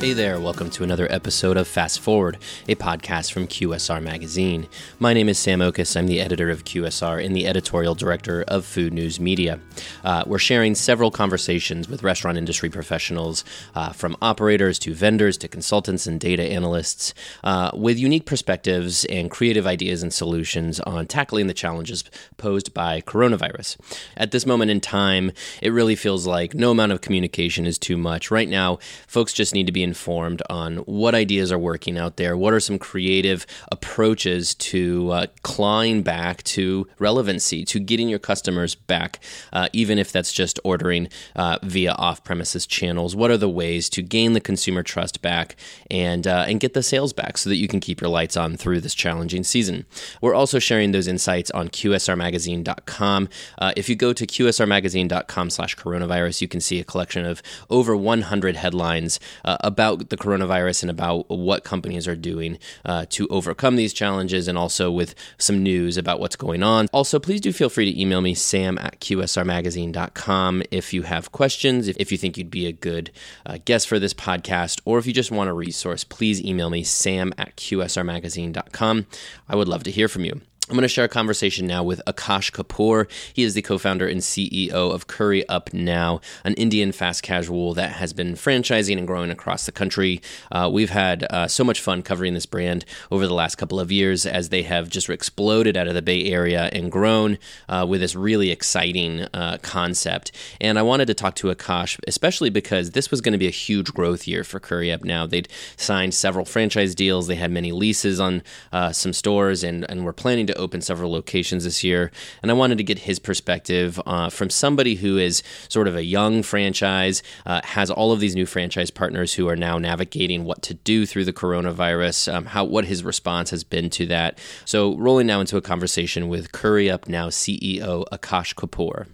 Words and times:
Hey 0.00 0.12
there, 0.12 0.38
welcome 0.38 0.70
to 0.70 0.84
another 0.84 1.10
episode 1.10 1.56
of 1.56 1.66
Fast 1.66 1.98
Forward, 1.98 2.38
a 2.68 2.76
podcast 2.76 3.32
from 3.32 3.48
QSR 3.48 4.00
Magazine. 4.00 4.68
My 5.00 5.12
name 5.12 5.28
is 5.28 5.40
Sam 5.40 5.60
Oches. 5.60 5.96
I'm 5.96 6.06
the 6.06 6.20
editor 6.20 6.50
of 6.50 6.62
QSR 6.62 7.22
and 7.22 7.34
the 7.34 7.48
editorial 7.48 7.96
director 7.96 8.44
of 8.46 8.64
Food 8.64 8.92
News 8.92 9.18
Media. 9.18 9.58
Uh, 10.04 10.22
we're 10.24 10.38
sharing 10.38 10.76
several 10.76 11.10
conversations 11.10 11.88
with 11.88 12.04
restaurant 12.04 12.38
industry 12.38 12.70
professionals, 12.70 13.44
uh, 13.74 13.90
from 13.90 14.16
operators 14.22 14.78
to 14.78 14.94
vendors 14.94 15.36
to 15.38 15.48
consultants 15.48 16.06
and 16.06 16.20
data 16.20 16.44
analysts, 16.44 17.12
uh, 17.42 17.72
with 17.74 17.98
unique 17.98 18.24
perspectives 18.24 19.04
and 19.06 19.32
creative 19.32 19.66
ideas 19.66 20.04
and 20.04 20.12
solutions 20.12 20.78
on 20.78 21.08
tackling 21.08 21.48
the 21.48 21.54
challenges 21.54 22.04
posed 22.36 22.72
by 22.72 23.00
coronavirus. 23.00 23.76
At 24.16 24.30
this 24.30 24.46
moment 24.46 24.70
in 24.70 24.80
time, 24.80 25.32
it 25.60 25.72
really 25.72 25.96
feels 25.96 26.24
like 26.24 26.54
no 26.54 26.70
amount 26.70 26.92
of 26.92 27.00
communication 27.00 27.66
is 27.66 27.80
too 27.80 27.96
much. 27.96 28.30
Right 28.30 28.48
now, 28.48 28.78
folks 29.08 29.32
just 29.32 29.56
need 29.56 29.66
to 29.66 29.72
be 29.72 29.87
informed 29.88 30.42
on 30.50 30.76
what 30.78 31.14
ideas 31.14 31.50
are 31.50 31.58
working 31.58 31.96
out 31.98 32.16
there, 32.16 32.36
what 32.36 32.52
are 32.52 32.60
some 32.60 32.78
creative 32.78 33.46
approaches 33.72 34.54
to 34.54 35.10
uh, 35.10 35.26
clawing 35.42 36.02
back 36.02 36.42
to 36.42 36.86
relevancy, 36.98 37.64
to 37.64 37.80
getting 37.80 38.08
your 38.08 38.18
customers 38.18 38.74
back, 38.74 39.20
uh, 39.52 39.68
even 39.72 39.98
if 39.98 40.12
that's 40.12 40.32
just 40.32 40.60
ordering 40.62 41.08
uh, 41.34 41.58
via 41.62 41.92
off 41.92 42.22
premises 42.22 42.66
channels. 42.66 43.16
What 43.16 43.30
are 43.30 43.36
the 43.36 43.48
ways 43.48 43.88
to 43.90 44.02
gain 44.02 44.34
the 44.34 44.40
consumer 44.40 44.82
trust 44.82 45.22
back 45.22 45.56
and, 45.90 46.26
uh, 46.26 46.44
and 46.46 46.60
get 46.60 46.74
the 46.74 46.82
sales 46.82 47.12
back 47.12 47.38
so 47.38 47.48
that 47.50 47.56
you 47.56 47.68
can 47.68 47.80
keep 47.80 48.00
your 48.00 48.10
lights 48.10 48.36
on 48.36 48.56
through 48.56 48.80
this 48.80 48.94
challenging 48.94 49.44
season? 49.44 49.86
We're 50.20 50.34
also 50.34 50.58
sharing 50.58 50.92
those 50.92 51.08
insights 51.08 51.50
on 51.52 51.68
QSRmagazine.com. 51.68 53.28
Uh, 53.58 53.72
if 53.76 53.88
you 53.88 53.96
go 53.96 54.12
to 54.12 54.26
QSRmagazine.com 54.26 55.50
slash 55.50 55.76
coronavirus, 55.76 56.42
you 56.42 56.48
can 56.48 56.60
see 56.60 56.78
a 56.78 56.84
collection 56.84 57.24
of 57.24 57.42
over 57.70 57.96
100 57.96 58.56
headlines 58.56 59.18
uh, 59.44 59.56
about 59.78 60.10
the 60.10 60.16
coronavirus 60.16 60.82
and 60.82 60.90
about 60.90 61.28
what 61.28 61.62
companies 61.62 62.08
are 62.08 62.16
doing 62.16 62.58
uh, 62.84 63.06
to 63.10 63.28
overcome 63.28 63.76
these 63.76 63.92
challenges 63.92 64.48
and 64.48 64.58
also 64.58 64.90
with 64.90 65.14
some 65.38 65.62
news 65.62 65.96
about 65.96 66.18
what's 66.18 66.34
going 66.34 66.64
on. 66.64 66.88
Also, 66.92 67.20
please 67.20 67.40
do 67.40 67.52
feel 67.52 67.68
free 67.68 67.84
to 67.84 68.00
email 68.00 68.20
me, 68.20 68.34
sam 68.34 68.76
at 68.78 68.98
qsrmagazine.com, 68.98 70.64
if 70.72 70.92
you 70.92 71.02
have 71.02 71.30
questions, 71.30 71.86
if, 71.86 71.96
if 72.00 72.10
you 72.10 72.18
think 72.18 72.36
you'd 72.36 72.50
be 72.50 72.66
a 72.66 72.72
good 72.72 73.12
uh, 73.46 73.58
guest 73.64 73.86
for 73.86 74.00
this 74.00 74.12
podcast, 74.12 74.80
or 74.84 74.98
if 74.98 75.06
you 75.06 75.12
just 75.12 75.30
want 75.30 75.48
a 75.48 75.52
resource, 75.52 76.02
please 76.02 76.42
email 76.44 76.70
me, 76.70 76.82
sam 76.82 77.32
at 77.38 77.54
qsrmagazine.com. 77.54 79.06
I 79.48 79.54
would 79.54 79.68
love 79.68 79.84
to 79.84 79.92
hear 79.92 80.08
from 80.08 80.24
you. 80.24 80.40
I'm 80.70 80.74
going 80.74 80.82
to 80.82 80.88
share 80.88 81.06
a 81.06 81.08
conversation 81.08 81.66
now 81.66 81.82
with 81.82 82.02
Akash 82.06 82.52
Kapoor. 82.52 83.10
He 83.32 83.42
is 83.42 83.54
the 83.54 83.62
co 83.62 83.78
founder 83.78 84.06
and 84.06 84.20
CEO 84.20 84.70
of 84.70 85.06
Curry 85.06 85.48
Up 85.48 85.72
Now, 85.72 86.20
an 86.44 86.52
Indian 86.54 86.92
fast 86.92 87.22
casual 87.22 87.72
that 87.72 87.92
has 87.92 88.12
been 88.12 88.34
franchising 88.34 88.98
and 88.98 89.06
growing 89.06 89.30
across 89.30 89.64
the 89.64 89.72
country. 89.72 90.20
Uh, 90.52 90.68
we've 90.70 90.90
had 90.90 91.24
uh, 91.30 91.48
so 91.48 91.64
much 91.64 91.80
fun 91.80 92.02
covering 92.02 92.34
this 92.34 92.44
brand 92.44 92.84
over 93.10 93.26
the 93.26 93.32
last 93.32 93.54
couple 93.54 93.80
of 93.80 93.90
years 93.90 94.26
as 94.26 94.50
they 94.50 94.62
have 94.62 94.90
just 94.90 95.08
exploded 95.08 95.74
out 95.74 95.88
of 95.88 95.94
the 95.94 96.02
Bay 96.02 96.26
Area 96.26 96.68
and 96.70 96.92
grown 96.92 97.38
uh, 97.70 97.86
with 97.88 98.02
this 98.02 98.14
really 98.14 98.50
exciting 98.50 99.22
uh, 99.32 99.56
concept. 99.62 100.32
And 100.60 100.78
I 100.78 100.82
wanted 100.82 101.06
to 101.06 101.14
talk 101.14 101.34
to 101.36 101.46
Akash, 101.46 101.98
especially 102.06 102.50
because 102.50 102.90
this 102.90 103.10
was 103.10 103.22
going 103.22 103.32
to 103.32 103.38
be 103.38 103.46
a 103.46 103.50
huge 103.50 103.94
growth 103.94 104.28
year 104.28 104.44
for 104.44 104.60
Curry 104.60 104.92
Up 104.92 105.02
Now. 105.02 105.24
They'd 105.24 105.48
signed 105.78 106.12
several 106.12 106.44
franchise 106.44 106.94
deals, 106.94 107.26
they 107.26 107.36
had 107.36 107.50
many 107.50 107.72
leases 107.72 108.20
on 108.20 108.42
uh, 108.70 108.92
some 108.92 109.14
stores, 109.14 109.64
and, 109.64 109.90
and 109.90 110.04
were 110.04 110.12
planning 110.12 110.46
to 110.46 110.57
open 110.58 110.80
several 110.80 111.10
locations 111.10 111.64
this 111.64 111.82
year, 111.82 112.10
and 112.42 112.50
I 112.50 112.54
wanted 112.54 112.78
to 112.78 112.84
get 112.84 113.00
his 113.00 113.18
perspective 113.18 114.00
uh, 114.06 114.30
from 114.30 114.50
somebody 114.50 114.96
who 114.96 115.18
is 115.18 115.42
sort 115.68 115.88
of 115.88 115.96
a 115.96 116.04
young 116.04 116.42
franchise, 116.42 117.22
uh, 117.46 117.60
has 117.64 117.90
all 117.90 118.12
of 118.12 118.20
these 118.20 118.34
new 118.34 118.46
franchise 118.46 118.90
partners 118.90 119.34
who 119.34 119.48
are 119.48 119.56
now 119.56 119.78
navigating 119.78 120.44
what 120.44 120.62
to 120.62 120.74
do 120.74 121.06
through 121.06 121.24
the 121.24 121.32
coronavirus, 121.32 122.32
um, 122.32 122.44
how 122.46 122.64
what 122.64 122.84
his 122.84 123.04
response 123.04 123.50
has 123.50 123.64
been 123.64 123.90
to 123.90 124.06
that. 124.06 124.38
So, 124.64 124.96
rolling 124.96 125.26
now 125.26 125.40
into 125.40 125.56
a 125.56 125.62
conversation 125.62 126.28
with 126.28 126.52
Curry 126.52 126.90
Up 126.90 127.08
Now 127.08 127.28
CEO 127.28 128.04
Akash 128.12 128.54
Kapoor. 128.54 129.06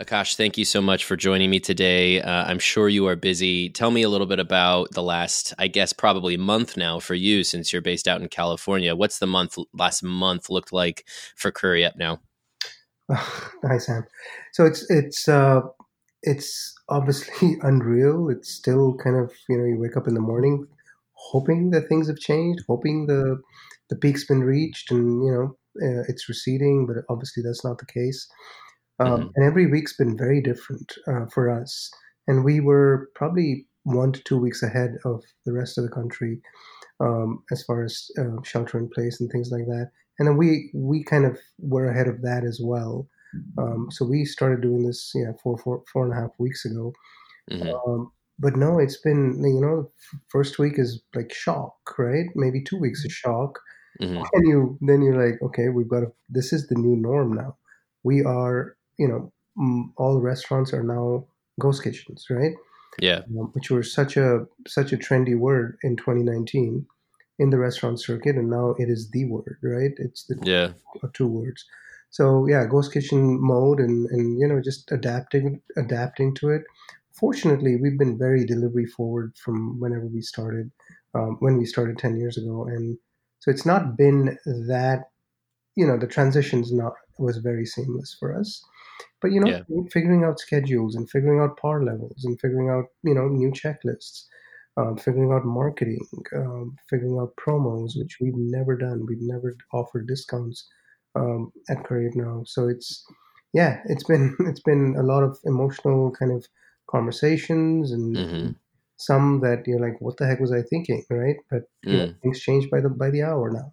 Akash, 0.00 0.36
thank 0.36 0.56
you 0.56 0.64
so 0.64 0.80
much 0.80 1.04
for 1.04 1.14
joining 1.14 1.50
me 1.50 1.60
today. 1.60 2.22
Uh, 2.22 2.44
I'm 2.44 2.58
sure 2.58 2.88
you 2.88 3.06
are 3.06 3.16
busy. 3.16 3.68
Tell 3.68 3.90
me 3.90 4.02
a 4.02 4.08
little 4.08 4.26
bit 4.26 4.38
about 4.38 4.92
the 4.92 5.02
last, 5.02 5.52
I 5.58 5.68
guess, 5.68 5.92
probably 5.92 6.38
month 6.38 6.76
now 6.76 7.00
for 7.00 7.14
you 7.14 7.44
since 7.44 7.70
you're 7.70 7.82
based 7.82 8.08
out 8.08 8.22
in 8.22 8.28
California. 8.28 8.96
What's 8.96 9.18
the 9.18 9.26
month 9.26 9.58
last 9.74 10.02
month 10.02 10.48
looked 10.48 10.72
like 10.72 11.06
for 11.36 11.50
Curry 11.50 11.84
Up 11.84 11.96
now? 11.96 12.20
Hi, 13.12 13.76
Sam. 13.76 14.06
So 14.52 14.64
it's 14.64 14.90
it's 14.90 15.28
uh, 15.28 15.60
it's 16.22 16.74
obviously 16.88 17.58
unreal. 17.62 18.30
It's 18.30 18.50
still 18.50 18.96
kind 18.96 19.16
of 19.16 19.32
you 19.50 19.58
know 19.58 19.64
you 19.64 19.78
wake 19.78 19.98
up 19.98 20.08
in 20.08 20.14
the 20.14 20.20
morning 20.20 20.66
hoping 21.20 21.70
that 21.70 21.88
things 21.88 22.08
have 22.08 22.18
changed, 22.18 22.64
hoping 22.66 23.06
the 23.06 23.40
the 23.90 23.96
peak's 23.96 24.24
been 24.24 24.42
reached, 24.42 24.90
and 24.90 25.24
you 25.24 25.32
know 25.32 25.56
uh, 25.86 26.04
it's 26.08 26.28
receding, 26.28 26.86
but 26.86 26.96
obviously 27.08 27.42
that's 27.42 27.64
not 27.64 27.78
the 27.78 27.86
case. 27.86 28.28
Um, 29.00 29.08
mm-hmm. 29.08 29.28
And 29.34 29.44
every 29.44 29.66
week's 29.66 29.96
been 29.96 30.16
very 30.16 30.40
different 30.40 30.92
uh, 31.08 31.26
for 31.32 31.50
us. 31.50 31.90
And 32.28 32.44
we 32.44 32.60
were 32.60 33.08
probably 33.14 33.66
one 33.84 34.12
to 34.12 34.22
two 34.22 34.38
weeks 34.38 34.62
ahead 34.62 34.96
of 35.04 35.22
the 35.46 35.52
rest 35.52 35.78
of 35.78 35.84
the 35.84 35.90
country 35.90 36.40
um, 37.00 37.42
as 37.50 37.62
far 37.64 37.82
as 37.82 38.10
uh, 38.18 38.42
shelter 38.44 38.78
in 38.78 38.88
place 38.88 39.20
and 39.20 39.30
things 39.30 39.50
like 39.50 39.66
that. 39.66 39.90
And 40.18 40.28
then 40.28 40.36
we 40.36 40.70
we 40.74 41.02
kind 41.02 41.24
of 41.24 41.38
were 41.58 41.88
ahead 41.88 42.08
of 42.08 42.20
that 42.22 42.44
as 42.44 42.60
well. 42.62 43.08
Um, 43.58 43.88
so 43.90 44.04
we 44.04 44.24
started 44.24 44.60
doing 44.60 44.84
this, 44.84 45.12
yeah, 45.14 45.32
four, 45.42 45.56
four, 45.58 45.82
four 45.92 46.04
and 46.04 46.12
a 46.12 46.20
half 46.20 46.30
weeks 46.38 46.64
ago. 46.64 46.92
Mm-hmm. 47.50 47.90
Um, 47.90 48.12
but 48.38 48.56
no, 48.56 48.78
it's 48.78 49.00
been 49.00 49.42
you 49.42 49.60
know, 49.60 49.90
first 50.28 50.58
week 50.58 50.78
is 50.78 51.02
like 51.14 51.32
shock, 51.32 51.76
right? 51.98 52.26
Maybe 52.34 52.62
two 52.62 52.78
weeks 52.78 53.04
of 53.04 53.12
shock, 53.12 53.58
mm-hmm. 54.00 54.22
and 54.32 54.48
you 54.48 54.78
then 54.82 55.02
you're 55.02 55.26
like, 55.26 55.40
okay, 55.42 55.68
we've 55.68 55.88
got 55.88 56.00
to. 56.00 56.12
This 56.28 56.52
is 56.52 56.68
the 56.68 56.74
new 56.74 56.96
norm 56.96 57.34
now. 57.34 57.56
We 58.02 58.22
are 58.24 58.76
you 59.00 59.08
know, 59.08 59.92
all 59.96 60.20
restaurants 60.20 60.72
are 60.74 60.82
now 60.82 61.26
ghost 61.58 61.82
kitchens, 61.82 62.26
right? 62.28 62.52
Yeah. 63.00 63.22
Um, 63.38 63.50
which 63.54 63.70
was 63.70 63.92
such 63.92 64.16
a 64.16 64.46
such 64.68 64.92
a 64.92 64.98
trendy 64.98 65.36
word 65.36 65.78
in 65.82 65.96
2019 65.96 66.86
in 67.38 67.50
the 67.50 67.58
restaurant 67.58 67.98
circuit, 67.98 68.36
and 68.36 68.50
now 68.50 68.74
it 68.78 68.90
is 68.90 69.10
the 69.10 69.24
word, 69.24 69.56
right? 69.62 69.92
It's 69.96 70.24
the 70.24 70.38
yeah 70.42 70.72
two 71.14 71.28
words. 71.28 71.64
So 72.10 72.46
yeah, 72.46 72.66
ghost 72.66 72.92
kitchen 72.92 73.40
mode, 73.40 73.80
and 73.80 74.06
and 74.10 74.38
you 74.38 74.46
know 74.46 74.60
just 74.60 74.92
adapting 74.92 75.62
adapting 75.76 76.34
to 76.36 76.50
it. 76.50 76.62
Fortunately, 77.12 77.76
we've 77.76 77.98
been 77.98 78.18
very 78.18 78.44
delivery 78.44 78.86
forward 78.86 79.32
from 79.42 79.80
whenever 79.80 80.06
we 80.06 80.20
started, 80.22 80.70
um, 81.14 81.36
when 81.40 81.58
we 81.58 81.66
started 81.66 81.98
10 81.98 82.16
years 82.16 82.38
ago, 82.38 82.64
and 82.64 82.96
so 83.40 83.50
it's 83.50 83.66
not 83.66 83.96
been 83.96 84.38
that 84.44 85.10
you 85.74 85.86
know 85.86 85.96
the 85.96 86.06
transition's 86.06 86.72
not 86.72 86.92
was 87.20 87.38
very 87.38 87.66
seamless 87.66 88.16
for 88.18 88.36
us 88.36 88.64
but 89.20 89.32
you 89.32 89.40
know, 89.40 89.48
yeah. 89.50 89.82
figuring 89.92 90.24
out 90.24 90.40
schedules 90.40 90.94
and 90.94 91.08
figuring 91.10 91.40
out 91.40 91.58
par 91.58 91.82
levels 91.84 92.24
and 92.24 92.40
figuring 92.40 92.70
out 92.70 92.86
you 93.02 93.14
know 93.14 93.28
new 93.28 93.52
checklists, 93.52 94.24
um, 94.76 94.96
figuring 94.96 95.32
out 95.32 95.44
marketing, 95.44 96.06
um, 96.34 96.76
figuring 96.88 97.18
out 97.18 97.36
promos, 97.36 97.92
which 97.96 98.18
we've 98.20 98.36
never 98.36 98.76
done. 98.76 99.06
We've 99.06 99.20
never 99.20 99.56
offered 99.72 100.06
discounts 100.06 100.66
um, 101.14 101.52
at 101.68 101.84
Curry 101.84 102.10
now. 102.14 102.42
So 102.46 102.68
it's 102.68 103.04
yeah, 103.52 103.80
it's 103.86 104.04
been 104.04 104.36
it's 104.40 104.60
been 104.60 104.96
a 104.98 105.02
lot 105.02 105.22
of 105.22 105.38
emotional 105.44 106.10
kind 106.12 106.32
of 106.32 106.46
conversations 106.88 107.92
and. 107.92 108.16
Mm-hmm. 108.16 108.50
Some 109.02 109.40
that 109.40 109.62
you're 109.66 109.80
like, 109.80 109.98
what 110.02 110.18
the 110.18 110.26
heck 110.26 110.40
was 110.40 110.52
I 110.52 110.60
thinking, 110.60 111.02
right? 111.08 111.36
But 111.50 111.62
mm. 111.86 111.92
know, 111.92 112.14
things 112.22 112.38
change 112.38 112.68
by 112.68 112.82
the 112.82 112.90
by 112.90 113.08
the 113.08 113.22
hour 113.22 113.50
now. 113.50 113.72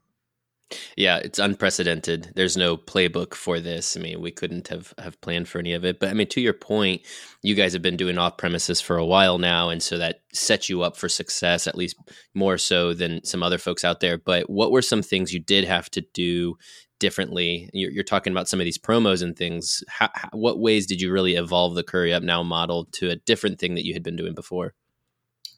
Yeah, 0.98 1.18
it's 1.18 1.40
unprecedented. 1.40 2.34
There's 2.36 2.58
no 2.58 2.76
playbook 2.76 3.34
for 3.34 3.60
this. 3.60 3.96
I 3.96 4.02
mean, 4.02 4.22
we 4.22 4.32
couldn't 4.32 4.68
have 4.68 4.94
have 4.98 5.20
planned 5.22 5.48
for 5.48 5.60
any 5.60 5.74
of 5.74 5.86
it. 5.86 6.00
But 6.00 6.10
I 6.10 6.14
mean, 6.14 6.28
to 6.28 6.42
your 6.42 6.54
point, 6.54 7.04
you 7.42 7.56
guys 7.56 7.72
have 7.74 7.82
been 7.82 7.96
doing 7.96 8.18
off 8.18 8.38
premises 8.38 8.82
for 8.82 8.98
a 8.98 9.06
while 9.06 9.38
now, 9.38 9.70
and 9.70 9.82
so 9.82 9.98
that 9.98 10.22
sets 10.34 10.68
you 10.68 10.82
up 10.82 10.98
for 10.98 11.08
success, 11.08 11.68
at 11.68 11.78
least 11.78 11.96
more 12.34 12.58
so 12.58 12.94
than 12.94 13.24
some 13.24 13.44
other 13.44 13.58
folks 13.58 13.86
out 13.86 14.02
there. 14.02 14.18
But 14.18 14.50
what 14.50 14.72
were 14.72 14.82
some 14.82 15.02
things 15.02 15.34
you 15.34 15.40
did 15.40 15.64
have 15.64 15.90
to 15.92 16.02
do 16.14 16.58
differently? 17.00 17.70
You're, 17.72 17.92
you're 17.92 18.04
talking 18.04 18.34
about 18.34 18.50
some 18.50 18.60
of 18.60 18.66
these 18.66 18.78
promos 18.78 19.24
and 19.24 19.38
things. 19.38 19.84
How, 19.88 20.10
how, 20.14 20.30
what 20.34 20.60
ways 20.60 20.86
did 20.86 21.00
you 21.00 21.14
really 21.14 21.36
evolve 21.36 21.76
the 21.76 21.84
Curry 21.84 22.14
Up 22.14 22.24
Now 22.24 22.44
model 22.44 22.86
to 22.94 23.10
a 23.10 23.16
different 23.16 23.58
thing 23.58 23.76
that 23.76 23.86
you 23.86 23.94
had 23.94 24.04
been 24.04 24.18
doing 24.18 24.36
before? 24.36 24.74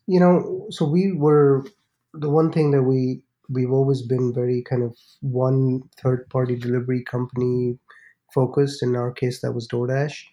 You 0.06 0.20
know, 0.20 0.68
so 0.70 0.86
we 0.86 1.14
were 1.14 1.66
the 2.14 2.30
one 2.30 2.52
thing 2.52 2.72
that 2.72 2.84
we 2.84 3.22
we've 3.50 3.72
always 3.72 4.02
been 4.02 4.34
very 4.34 4.62
kind 4.62 4.84
of 4.84 4.96
one 5.22 5.82
third 6.02 6.30
party 6.30 6.56
delivery 6.56 7.04
company 7.04 7.78
focused. 8.34 8.84
In 8.84 8.96
our 8.96 9.12
case, 9.12 9.42
that 9.42 9.54
was 9.54 9.68
DoorDash. 9.68 10.24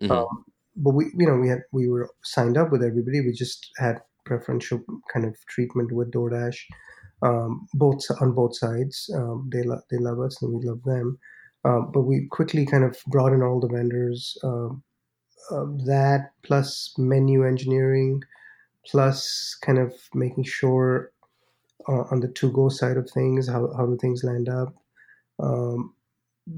Mm-hmm. 0.00 0.10
Um, 0.10 0.44
but 0.76 0.90
we, 0.90 1.06
you 1.16 1.26
know, 1.26 1.36
we 1.36 1.48
had 1.48 1.60
we 1.72 1.88
were 1.88 2.10
signed 2.22 2.56
up 2.56 2.72
with 2.72 2.82
everybody. 2.82 3.20
We 3.20 3.32
just 3.32 3.70
had 3.76 4.00
preferential 4.24 4.82
kind 5.12 5.24
of 5.24 5.36
treatment 5.46 5.92
with 5.92 6.10
DoorDash, 6.10 6.58
um, 7.22 7.66
both 7.74 8.02
on 8.20 8.32
both 8.32 8.56
sides. 8.56 9.10
Um, 9.14 9.48
they 9.52 9.62
lo- 9.62 9.82
they 9.90 9.98
love 9.98 10.20
us 10.20 10.42
and 10.42 10.52
we 10.52 10.66
love 10.66 10.82
them. 10.84 11.18
Um, 11.64 11.90
but 11.92 12.02
we 12.02 12.26
quickly 12.30 12.66
kind 12.66 12.84
of 12.84 12.98
brought 13.06 13.32
in 13.32 13.42
all 13.42 13.60
the 13.60 13.68
vendors. 13.68 14.36
Uh, 14.42 14.68
uh, 15.50 15.66
that 15.86 16.30
plus 16.42 16.94
menu 16.98 17.46
engineering, 17.46 18.22
plus 18.86 19.56
kind 19.62 19.78
of 19.78 19.92
making 20.14 20.44
sure 20.44 21.10
uh, 21.88 22.04
on 22.10 22.20
the 22.20 22.28
to 22.28 22.50
go 22.52 22.68
side 22.68 22.96
of 22.96 23.10
things, 23.10 23.48
how, 23.48 23.72
how 23.76 23.86
do 23.86 23.96
things 24.00 24.24
land 24.24 24.48
up? 24.48 24.74
Um, 25.42 25.94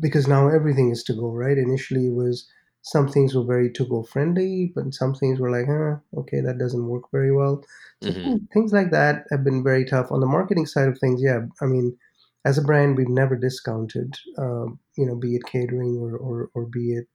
because 0.00 0.26
now 0.26 0.48
everything 0.48 0.90
is 0.90 1.02
to 1.04 1.14
go, 1.14 1.30
right? 1.30 1.58
Initially, 1.58 2.08
it 2.08 2.14
was 2.14 2.48
some 2.82 3.08
things 3.08 3.34
were 3.34 3.44
very 3.44 3.70
to 3.72 3.84
go 3.86 4.02
friendly, 4.02 4.72
but 4.74 4.94
some 4.94 5.14
things 5.14 5.40
were 5.40 5.50
like, 5.50 5.66
huh, 5.66 5.96
okay, 6.20 6.40
that 6.40 6.58
doesn't 6.58 6.86
work 6.86 7.04
very 7.10 7.32
well. 7.34 7.64
Mm-hmm. 8.04 8.36
things 8.52 8.72
like 8.72 8.90
that 8.90 9.24
have 9.30 9.42
been 9.42 9.64
very 9.64 9.84
tough. 9.84 10.12
On 10.12 10.20
the 10.20 10.26
marketing 10.26 10.66
side 10.66 10.88
of 10.88 10.98
things, 10.98 11.20
yeah, 11.22 11.40
I 11.60 11.66
mean, 11.66 11.96
as 12.44 12.58
a 12.58 12.62
brand, 12.62 12.96
we've 12.96 13.08
never 13.08 13.34
discounted, 13.34 14.14
uh, 14.38 14.66
you 14.96 15.06
know, 15.06 15.16
be 15.16 15.34
it 15.34 15.46
catering 15.46 15.96
or, 15.96 16.16
or, 16.16 16.50
or 16.54 16.66
be 16.66 16.92
it 16.92 17.08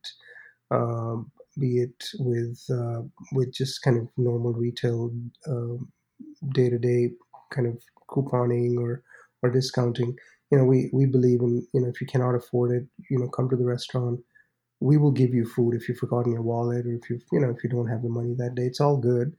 uh, 0.72 1.18
be 1.60 1.80
it 1.80 2.04
with 2.20 2.60
uh, 2.72 3.02
with 3.34 3.54
just 3.54 3.82
kind 3.82 3.98
of 3.98 4.08
normal 4.18 4.54
retail 4.54 5.12
day 6.54 6.70
to 6.70 6.78
day 6.80 7.12
kind 7.52 7.68
of 7.68 7.82
couponing 8.10 8.78
or 8.78 9.04
or 9.44 9.50
discounting. 9.50 10.16
You 10.52 10.58
know, 10.58 10.66
we 10.66 10.90
we 10.94 11.06
believe 11.06 11.42
in 11.42 11.68
you 11.74 11.82
know 11.82 11.90
if 11.90 12.02
you 12.02 12.08
cannot 12.08 12.36
afford 12.36 12.72
it, 12.72 12.88
you 13.10 13.20
know, 13.20 13.30
come 13.30 13.50
to 13.50 13.56
the 13.56 13.66
restaurant. 13.66 14.20
We 14.80 14.98
will 14.98 15.12
give 15.12 15.34
you 15.34 15.46
food 15.46 15.76
if 15.76 15.88
you've 15.88 16.00
forgotten 16.00 16.34
your 16.34 16.42
wallet 16.42 16.88
or 16.88 16.94
if 16.94 17.10
you 17.10 17.20
you 17.32 17.40
know 17.40 17.50
if 17.50 17.64
you 17.64 17.70
don't 17.70 17.88
have 17.88 18.02
the 18.02 18.10
money 18.10 18.34
that 18.38 18.56
day. 18.56 18.64
It's 18.64 18.82
all 18.82 18.98
good. 18.98 19.34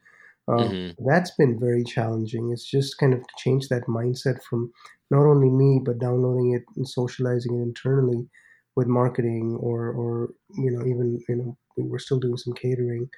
Um, 0.48 0.58
mm-hmm. 0.58 1.08
That's 1.08 1.32
been 1.36 1.58
very 1.58 1.84
challenging. 1.84 2.50
It's 2.52 2.68
just 2.68 2.98
kind 2.98 3.14
of 3.14 3.22
changed 3.38 3.70
that 3.70 3.86
mindset 3.86 4.42
from 4.42 4.72
not 5.10 5.26
only 5.26 5.48
me 5.48 5.80
but 5.84 5.98
downloading 5.98 6.54
it 6.54 6.64
and 6.76 6.88
socializing 6.88 7.58
it 7.58 7.62
internally 7.62 8.28
with 8.74 8.86
marketing 8.86 9.56
or 9.60 9.90
or 9.90 10.30
you 10.56 10.70
know 10.70 10.80
even 10.80 11.20
you 11.28 11.36
know 11.36 11.56
we 11.76 11.84
were 11.84 11.98
still 11.98 12.18
doing 12.18 12.36
some 12.36 12.54
catering. 12.54 13.08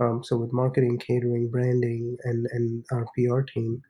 Um, 0.00 0.22
so 0.24 0.36
with 0.36 0.52
marketing, 0.52 0.98
catering, 0.98 1.50
branding, 1.50 2.16
and 2.24 2.46
and 2.52 2.84
our 2.90 3.06
PR 3.14 3.42
team, 3.42 3.82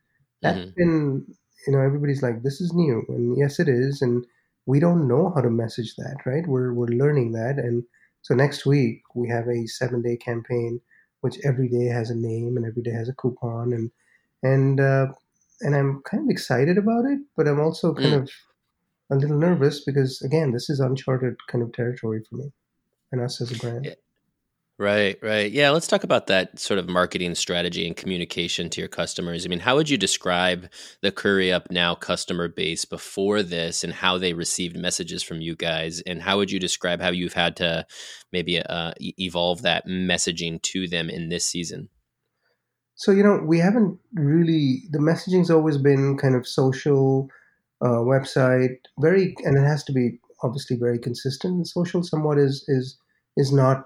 that's 0.43 0.59
mm-hmm. 0.59 0.71
been 0.77 1.27
you 1.67 1.73
know 1.73 1.81
everybody's 1.81 2.23
like 2.23 2.43
this 2.43 2.61
is 2.61 2.73
new, 2.73 3.05
and 3.09 3.37
yes 3.39 3.61
it 3.61 3.69
is, 3.69 4.03
and 4.03 4.25
we 4.67 4.81
don't 4.81 5.09
know 5.09 5.33
how 5.35 5.41
to 5.41 5.51
message 5.51 5.95
that, 5.97 6.17
right? 6.27 6.47
We're 6.47 6.73
we're 6.73 6.87
learning 6.87 7.33
that, 7.33 7.57
and 7.59 7.85
so 8.23 8.35
next 8.35 8.67
week 8.67 9.03
we 9.15 9.29
have 9.29 9.49
a 9.49 9.67
seven 9.67 10.03
day 10.03 10.17
campaign, 10.17 10.81
which 11.21 11.39
every 11.45 11.69
day 11.69 11.87
has 11.87 12.11
a 12.11 12.15
name 12.15 12.57
and 12.57 12.67
every 12.67 12.83
day 12.83 12.93
has 12.93 13.09
a 13.09 13.15
coupon, 13.15 13.73
and 13.73 13.91
and 14.43 14.81
uh, 14.81 15.07
and 15.61 15.75
I'm 15.75 16.03
kind 16.03 16.25
of 16.25 16.31
excited 16.31 16.79
about 16.79 17.05
it, 17.05 17.21
but 17.37 17.49
I'm 17.49 17.61
also 17.61 17.95
kind 17.95 18.15
mm. 18.15 18.23
of 18.23 18.31
a 19.11 19.17
little 19.17 19.39
nervous 19.39 19.85
because 19.85 20.21
again, 20.23 20.53
this 20.53 20.69
is 20.71 20.81
uncharted 20.81 21.37
kind 21.49 21.63
of 21.63 21.73
territory 21.73 22.23
for 22.29 22.37
me 22.37 22.53
and 23.13 23.21
us 23.21 23.41
as 23.41 23.53
a 23.53 23.59
brand. 23.59 23.85
Yeah. 23.85 23.95
Right, 24.83 25.17
right. 25.23 25.53
Yeah, 25.53 25.71
let's 25.71 25.87
talk 25.87 26.03
about 26.03 26.27
that 26.27 26.59
sort 26.59 26.81
of 26.81 26.89
marketing 26.89 27.37
strategy 27.37 27.87
and 27.87 27.97
communication 27.97 28.69
to 28.71 28.81
your 28.81 28.89
customers. 28.89 29.47
I 29.47 29.49
mean, 29.49 29.61
how 29.61 29.77
would 29.77 29.89
you 29.89 29.97
describe 29.97 30.69
the 31.03 31.13
Curry 31.13 31.53
Up 31.53 31.71
Now 31.71 31.95
customer 31.95 32.49
base 32.49 32.85
before 32.85 33.45
this 33.45 33.85
and 33.85 33.93
how 33.93 34.19
they 34.19 34.33
received 34.33 34.77
messages 34.77 35.23
from 35.23 35.41
you 35.41 35.55
guys? 35.55 36.01
And 36.01 36.21
how 36.21 36.37
would 36.39 36.51
you 36.51 36.59
describe 36.59 37.01
how 37.01 37.11
you've 37.11 37.33
had 37.33 37.55
to 37.59 37.87
maybe 38.33 38.61
uh, 38.61 38.91
evolve 38.99 39.63
that 39.63 39.87
messaging 39.87 40.61
to 40.63 40.89
them 40.89 41.09
in 41.09 41.29
this 41.29 41.47
season? 41.47 41.89
So, 42.97 43.13
you 43.13 43.23
know, 43.23 43.41
we 43.41 43.61
haven't 43.61 44.01
really, 44.15 44.83
the 44.91 44.99
messaging's 44.99 45.49
always 45.49 45.79
been 45.79 46.19
kind 46.19 46.35
of 46.35 46.45
social, 46.45 47.29
uh, 47.81 48.03
website, 48.03 48.79
very, 48.99 49.37
and 49.45 49.57
it 49.57 49.65
has 49.65 49.85
to 49.85 49.93
be 49.93 50.19
obviously 50.43 50.77
very 50.77 50.99
consistent. 50.99 51.69
Social 51.69 52.03
somewhat 52.03 52.39
is, 52.39 52.65
is, 52.67 52.99
is 53.37 53.53
not 53.53 53.85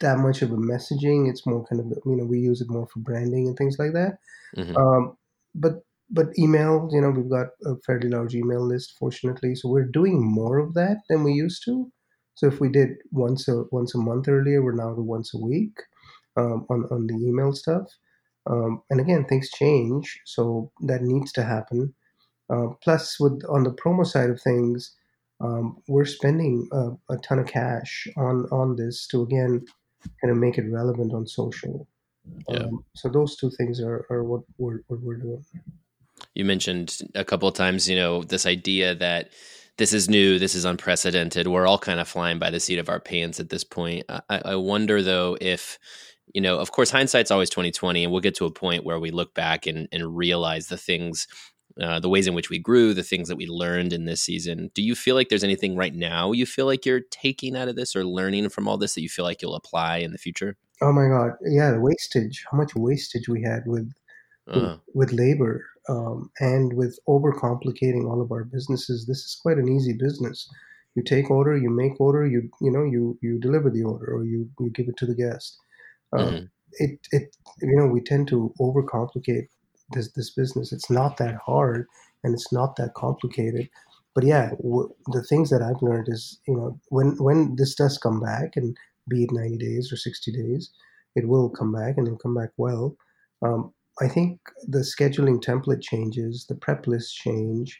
that 0.00 0.18
much 0.18 0.42
of 0.42 0.50
a 0.52 0.56
messaging. 0.56 1.28
It's 1.28 1.46
more 1.46 1.64
kind 1.66 1.80
of 1.80 1.86
you 2.06 2.16
know 2.16 2.24
we 2.24 2.38
use 2.38 2.60
it 2.60 2.70
more 2.70 2.86
for 2.86 3.00
branding 3.00 3.48
and 3.48 3.56
things 3.56 3.76
like 3.78 3.92
that. 3.92 4.18
Mm-hmm. 4.56 4.76
Um, 4.76 5.16
but 5.54 5.82
but 6.10 6.26
email, 6.38 6.88
you 6.92 7.00
know, 7.00 7.10
we've 7.10 7.30
got 7.30 7.48
a 7.64 7.76
fairly 7.86 8.08
large 8.08 8.34
email 8.34 8.64
list, 8.64 8.94
fortunately, 8.98 9.54
so 9.54 9.68
we're 9.68 9.86
doing 9.86 10.22
more 10.22 10.58
of 10.58 10.74
that 10.74 10.98
than 11.08 11.24
we 11.24 11.32
used 11.32 11.64
to. 11.64 11.90
So 12.34 12.46
if 12.46 12.60
we 12.60 12.68
did 12.68 12.90
once 13.10 13.48
a 13.48 13.64
once 13.70 13.94
a 13.94 13.98
month 13.98 14.28
earlier, 14.28 14.62
we're 14.62 14.74
now 14.74 14.94
to 14.94 15.02
once 15.02 15.32
a 15.34 15.38
week 15.38 15.76
um, 16.36 16.66
on 16.68 16.86
on 16.90 17.06
the 17.06 17.14
email 17.14 17.52
stuff. 17.52 17.86
Um, 18.46 18.82
and 18.90 19.00
again, 19.00 19.24
things 19.24 19.50
change, 19.50 20.20
so 20.26 20.70
that 20.82 21.02
needs 21.02 21.32
to 21.32 21.42
happen. 21.42 21.94
Uh, 22.50 22.68
plus, 22.82 23.18
with 23.18 23.42
on 23.48 23.64
the 23.64 23.70
promo 23.70 24.06
side 24.06 24.30
of 24.30 24.40
things, 24.40 24.94
um, 25.44 25.76
we're 25.88 26.04
spending 26.04 26.66
a, 26.72 26.90
a, 27.10 27.18
ton 27.18 27.38
of 27.38 27.46
cash 27.46 28.08
on 28.16 28.46
on 28.50 28.76
this 28.76 29.06
to 29.08 29.22
again 29.22 29.64
kind 30.20 30.30
of 30.30 30.36
make 30.36 30.58
it 30.58 30.70
relevant 30.70 31.12
on 31.12 31.26
social. 31.26 31.86
Yeah. 32.48 32.60
Um, 32.60 32.84
so 32.94 33.08
those 33.10 33.36
two 33.36 33.50
things 33.50 33.80
are, 33.80 34.06
are 34.10 34.24
what 34.24 34.42
we're 34.58 34.80
what 34.86 35.00
we're 35.02 35.16
doing. 35.16 35.44
You 36.34 36.44
mentioned 36.44 36.98
a 37.14 37.24
couple 37.24 37.48
of 37.48 37.54
times, 37.54 37.88
you 37.88 37.96
know, 37.96 38.22
this 38.22 38.46
idea 38.46 38.94
that 38.94 39.30
this 39.76 39.92
is 39.92 40.08
new, 40.08 40.38
this 40.38 40.54
is 40.54 40.64
unprecedented. 40.64 41.48
We're 41.48 41.66
all 41.66 41.78
kind 41.78 42.00
of 42.00 42.08
flying 42.08 42.38
by 42.38 42.50
the 42.50 42.60
seat 42.60 42.78
of 42.78 42.88
our 42.88 43.00
pants 43.00 43.40
at 43.40 43.50
this 43.50 43.64
point. 43.64 44.04
I, 44.08 44.40
I 44.44 44.56
wonder 44.56 45.02
though 45.02 45.36
if 45.40 45.78
you 46.32 46.40
know, 46.40 46.58
of 46.58 46.72
course, 46.72 46.90
hindsight's 46.90 47.30
always 47.30 47.50
twenty 47.50 47.70
twenty, 47.70 48.04
and 48.04 48.12
we'll 48.12 48.22
get 48.22 48.36
to 48.36 48.46
a 48.46 48.50
point 48.50 48.84
where 48.84 48.98
we 48.98 49.10
look 49.10 49.34
back 49.34 49.66
and, 49.66 49.88
and 49.92 50.16
realize 50.16 50.68
the 50.68 50.78
things 50.78 51.28
uh, 51.80 51.98
the 51.98 52.08
ways 52.08 52.26
in 52.26 52.34
which 52.34 52.50
we 52.50 52.58
grew, 52.58 52.94
the 52.94 53.02
things 53.02 53.28
that 53.28 53.36
we 53.36 53.46
learned 53.46 53.92
in 53.92 54.04
this 54.04 54.20
season. 54.20 54.70
Do 54.74 54.82
you 54.82 54.94
feel 54.94 55.14
like 55.14 55.28
there's 55.28 55.44
anything 55.44 55.76
right 55.76 55.94
now 55.94 56.32
you 56.32 56.46
feel 56.46 56.66
like 56.66 56.86
you're 56.86 57.00
taking 57.10 57.56
out 57.56 57.68
of 57.68 57.76
this 57.76 57.96
or 57.96 58.04
learning 58.04 58.48
from 58.50 58.68
all 58.68 58.76
this 58.76 58.94
that 58.94 59.02
you 59.02 59.08
feel 59.08 59.24
like 59.24 59.42
you'll 59.42 59.56
apply 59.56 59.98
in 59.98 60.12
the 60.12 60.18
future? 60.18 60.56
Oh 60.80 60.92
my 60.92 61.08
God, 61.08 61.32
yeah, 61.44 61.70
the 61.70 61.80
wastage. 61.80 62.44
How 62.50 62.56
much 62.56 62.74
wastage 62.74 63.28
we 63.28 63.42
had 63.42 63.62
with 63.66 63.92
with, 64.46 64.56
uh 64.56 64.76
with 64.92 65.12
labor 65.12 65.64
um, 65.88 66.30
and 66.40 66.72
with 66.72 66.98
overcomplicating 67.08 68.08
all 68.08 68.20
of 68.20 68.30
our 68.30 68.44
businesses. 68.44 69.06
This 69.06 69.18
is 69.18 69.38
quite 69.40 69.58
an 69.58 69.68
easy 69.68 69.92
business. 69.92 70.48
You 70.94 71.02
take 71.02 71.30
order, 71.30 71.56
you 71.56 71.70
make 71.70 72.00
order, 72.00 72.26
you 72.26 72.50
you 72.60 72.70
know 72.70 72.84
you 72.84 73.18
you 73.20 73.38
deliver 73.38 73.70
the 73.70 73.82
order 73.82 74.06
or 74.14 74.24
you 74.24 74.48
you 74.60 74.70
give 74.70 74.88
it 74.88 74.96
to 74.98 75.06
the 75.06 75.14
guest. 75.14 75.58
Um, 76.12 76.28
mm-hmm. 76.28 76.44
It 76.72 76.98
it 77.10 77.36
you 77.60 77.76
know 77.76 77.86
we 77.86 78.00
tend 78.00 78.28
to 78.28 78.54
overcomplicate 78.60 79.48
this 79.94 80.12
this 80.12 80.30
business. 80.30 80.72
It's 80.72 80.90
not 80.90 81.16
that 81.18 81.36
hard 81.36 81.86
and 82.22 82.34
it's 82.34 82.52
not 82.52 82.76
that 82.76 82.94
complicated. 82.94 83.68
But 84.14 84.24
yeah, 84.24 84.50
w- 84.62 84.94
the 85.08 85.22
things 85.22 85.50
that 85.50 85.62
I've 85.62 85.82
learned 85.82 86.08
is 86.08 86.40
you 86.46 86.54
know 86.56 86.78
when 86.88 87.16
when 87.22 87.56
this 87.56 87.74
does 87.74 87.98
come 87.98 88.20
back 88.20 88.56
and 88.56 88.76
be 89.08 89.24
it 89.24 89.32
90 89.32 89.58
days 89.58 89.92
or 89.92 89.96
60 89.96 90.32
days, 90.32 90.70
it 91.14 91.28
will 91.28 91.50
come 91.50 91.72
back 91.72 91.94
and 91.96 92.06
it'll 92.06 92.18
come 92.18 92.34
back 92.34 92.50
well. 92.56 92.96
Um, 93.42 93.72
I 94.00 94.08
think 94.08 94.40
the 94.66 94.80
scheduling 94.80 95.42
template 95.42 95.82
changes, 95.82 96.46
the 96.48 96.54
prep 96.54 96.86
list 96.86 97.14
change. 97.14 97.78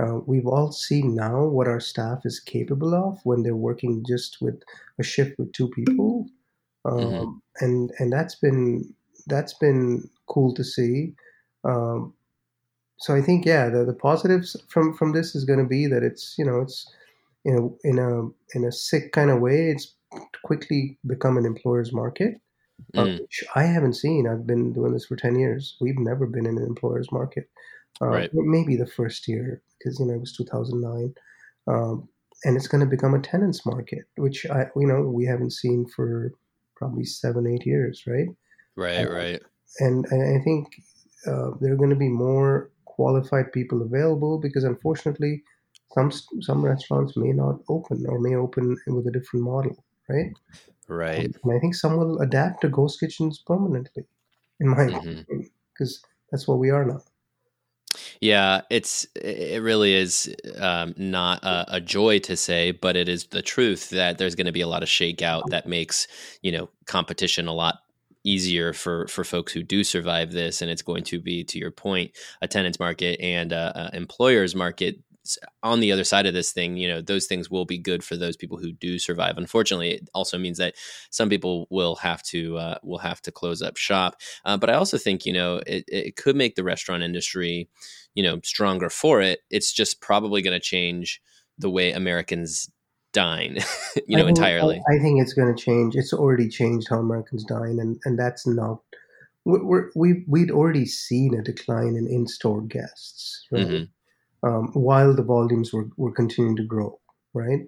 Uh, 0.00 0.20
we've 0.26 0.46
all 0.46 0.72
seen 0.72 1.14
now 1.14 1.44
what 1.44 1.68
our 1.68 1.80
staff 1.80 2.20
is 2.26 2.38
capable 2.38 2.94
of 2.94 3.18
when 3.24 3.42
they're 3.42 3.56
working 3.56 4.04
just 4.06 4.38
with 4.42 4.60
a 4.98 5.02
shift 5.02 5.38
with 5.38 5.52
two 5.52 5.68
people, 5.70 6.26
um, 6.84 6.98
mm-hmm. 6.98 7.64
and 7.64 7.90
and 7.98 8.12
that's 8.12 8.34
been 8.34 8.94
that's 9.26 9.54
been 9.54 10.02
cool 10.28 10.52
to 10.52 10.62
see. 10.62 11.14
Um, 11.66 12.14
so 12.98 13.14
I 13.14 13.20
think 13.20 13.44
yeah, 13.44 13.68
the, 13.68 13.84
the 13.84 13.94
positives 13.94 14.56
from 14.68 14.94
from 14.94 15.12
this 15.12 15.34
is 15.34 15.44
going 15.44 15.58
to 15.58 15.66
be 15.66 15.86
that 15.86 16.02
it's 16.02 16.34
you 16.38 16.44
know 16.44 16.60
it's 16.60 16.90
in 17.44 17.54
a 17.54 17.88
in 17.88 17.98
a 17.98 18.56
in 18.56 18.64
a 18.64 18.72
sick 18.72 19.12
kind 19.12 19.30
of 19.30 19.40
way 19.40 19.70
it's 19.70 19.94
quickly 20.44 20.98
become 21.06 21.36
an 21.36 21.44
employer's 21.44 21.92
market, 21.92 22.40
uh, 22.96 23.04
mm. 23.04 23.20
which 23.20 23.44
I 23.54 23.64
haven't 23.64 23.94
seen. 23.94 24.26
I've 24.26 24.46
been 24.46 24.72
doing 24.72 24.92
this 24.92 25.06
for 25.06 25.16
ten 25.16 25.38
years. 25.38 25.76
We've 25.80 25.98
never 25.98 26.26
been 26.26 26.46
in 26.46 26.56
an 26.56 26.64
employer's 26.64 27.12
market. 27.12 27.50
Uh, 28.00 28.06
right. 28.06 28.30
Maybe 28.32 28.76
the 28.76 28.86
first 28.86 29.26
year 29.28 29.62
because 29.78 29.98
you 29.98 30.06
know 30.06 30.14
it 30.14 30.20
was 30.20 30.36
2009, 30.36 31.14
um, 31.66 32.08
and 32.44 32.56
it's 32.56 32.68
going 32.68 32.82
to 32.84 32.90
become 32.90 33.14
a 33.14 33.20
tenants 33.20 33.66
market, 33.66 34.04
which 34.16 34.46
I 34.46 34.66
you 34.76 34.86
know 34.86 35.02
we 35.02 35.26
haven't 35.26 35.52
seen 35.52 35.86
for 35.86 36.32
probably 36.76 37.04
seven 37.04 37.46
eight 37.46 37.66
years, 37.66 38.04
right? 38.06 38.28
Right, 38.76 39.06
uh, 39.06 39.10
right. 39.10 39.42
And, 39.80 40.06
and 40.10 40.40
I 40.40 40.42
think 40.44 40.68
uh, 41.26 41.50
there 41.60 41.72
are 41.72 41.76
going 41.76 41.90
to 41.90 41.96
be 41.96 42.08
more 42.08 42.70
qualified 42.84 43.52
people 43.52 43.82
available 43.82 44.38
because 44.38 44.64
unfortunately 44.64 45.42
some 45.92 46.10
some 46.40 46.64
restaurants 46.64 47.16
may 47.16 47.32
not 47.32 47.60
open 47.68 48.04
or 48.08 48.18
may 48.18 48.34
open 48.36 48.76
with 48.86 49.06
a 49.06 49.10
different 49.10 49.44
model 49.44 49.84
right? 50.08 50.32
Right. 50.88 51.24
And, 51.24 51.52
i 51.52 51.58
think 51.58 51.74
some 51.74 51.96
will 51.96 52.20
adapt 52.20 52.60
to 52.60 52.68
ghost 52.68 53.00
kitchens 53.00 53.42
permanently 53.44 54.04
in 54.60 54.68
my 54.68 54.76
mm-hmm. 54.76 54.96
opinion 54.96 55.50
because 55.72 56.02
that's 56.30 56.48
what 56.48 56.58
we 56.58 56.70
are 56.70 56.84
now. 56.84 57.00
Yeah, 58.20 58.62
it's 58.70 59.06
it 59.14 59.62
really 59.62 59.94
is 59.94 60.34
um, 60.58 60.94
not 60.96 61.42
a, 61.44 61.76
a, 61.76 61.80
joy 61.80 62.18
to 62.20 62.36
say, 62.36 62.72
but 62.72 62.96
it 62.96 63.08
is 63.08 63.26
the 63.26 63.42
truth 63.42 63.90
that 63.90 64.18
there's 64.18 64.34
going 64.34 64.46
to 64.46 64.52
be 64.52 64.60
a 64.60 64.66
lot 64.66 64.82
of 64.82 64.88
shakeout 64.88 65.44
that 65.48 65.66
makes 65.66 66.06
you 66.42 66.52
know 66.52 66.68
competition 66.86 67.46
a 67.46 67.52
lot 67.52 67.80
easier 68.26 68.72
for 68.72 69.06
for 69.06 69.24
folks 69.24 69.52
who 69.52 69.62
do 69.62 69.84
survive 69.84 70.32
this 70.32 70.60
and 70.60 70.70
it's 70.70 70.82
going 70.82 71.04
to 71.04 71.20
be 71.20 71.44
to 71.44 71.58
your 71.58 71.70
point 71.70 72.10
a 72.42 72.48
tenants 72.48 72.80
market 72.80 73.20
and 73.20 73.52
employers 73.94 74.54
market 74.54 74.98
on 75.62 75.80
the 75.80 75.92
other 75.92 76.04
side 76.04 76.26
of 76.26 76.34
this 76.34 76.52
thing, 76.52 76.76
you 76.76 76.88
know, 76.88 77.00
those 77.00 77.26
things 77.26 77.50
will 77.50 77.64
be 77.64 77.78
good 77.78 78.04
for 78.04 78.16
those 78.16 78.36
people 78.36 78.58
who 78.58 78.72
do 78.72 78.98
survive. 78.98 79.36
Unfortunately, 79.36 79.92
it 79.92 80.08
also 80.14 80.38
means 80.38 80.58
that 80.58 80.74
some 81.10 81.28
people 81.28 81.66
will 81.70 81.96
have 81.96 82.22
to 82.24 82.56
uh, 82.58 82.78
will 82.82 82.98
have 82.98 83.20
to 83.22 83.32
close 83.32 83.62
up 83.62 83.76
shop. 83.76 84.16
Uh, 84.44 84.56
but 84.56 84.70
I 84.70 84.74
also 84.74 84.98
think 84.98 85.26
you 85.26 85.32
know 85.32 85.60
it, 85.66 85.84
it 85.88 86.16
could 86.16 86.36
make 86.36 86.54
the 86.54 86.64
restaurant 86.64 87.02
industry, 87.02 87.68
you 88.14 88.22
know, 88.22 88.40
stronger 88.44 88.90
for 88.90 89.20
it. 89.20 89.40
It's 89.50 89.72
just 89.72 90.00
probably 90.00 90.42
going 90.42 90.58
to 90.58 90.64
change 90.64 91.20
the 91.58 91.70
way 91.70 91.92
Americans 91.92 92.70
dine, 93.16 93.58
you 94.06 94.16
know, 94.16 94.22
I 94.22 94.26
think, 94.26 94.38
entirely. 94.38 94.82
I, 94.88 94.96
I 94.96 94.98
think 94.98 95.20
it's 95.22 95.32
going 95.32 95.54
to 95.54 95.62
change. 95.62 95.96
It's 95.96 96.12
already 96.12 96.48
changed 96.48 96.88
how 96.90 96.98
Americans 96.98 97.44
dine, 97.44 97.78
and 97.80 97.98
and 98.04 98.18
that's 98.18 98.46
not. 98.46 98.80
We're, 99.44 99.90
we 99.94 100.24
we'd 100.26 100.50
already 100.50 100.86
seen 100.86 101.34
a 101.34 101.42
decline 101.42 101.94
in 101.96 102.08
in-store 102.08 102.62
guests, 102.62 103.46
right? 103.52 103.66
Mm-hmm 103.66 103.84
um, 104.42 104.70
while 104.72 105.14
the 105.14 105.22
volumes 105.22 105.72
were, 105.72 105.88
were 105.96 106.12
continuing 106.12 106.56
to 106.56 106.64
grow, 106.64 106.98
right? 107.34 107.60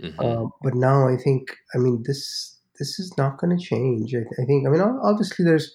Mm-hmm. 0.00 0.20
Uh, 0.20 0.48
but 0.62 0.74
now 0.74 1.08
I 1.08 1.16
think, 1.16 1.56
I 1.74 1.78
mean, 1.78 2.02
this 2.06 2.52
this 2.78 2.98
is 2.98 3.16
not 3.16 3.38
going 3.38 3.56
to 3.56 3.64
change. 3.64 4.14
I, 4.14 4.18
I, 4.18 4.44
think, 4.44 4.66
I 4.66 4.70
mean, 4.70 4.82
obviously 4.82 5.44
there's 5.44 5.74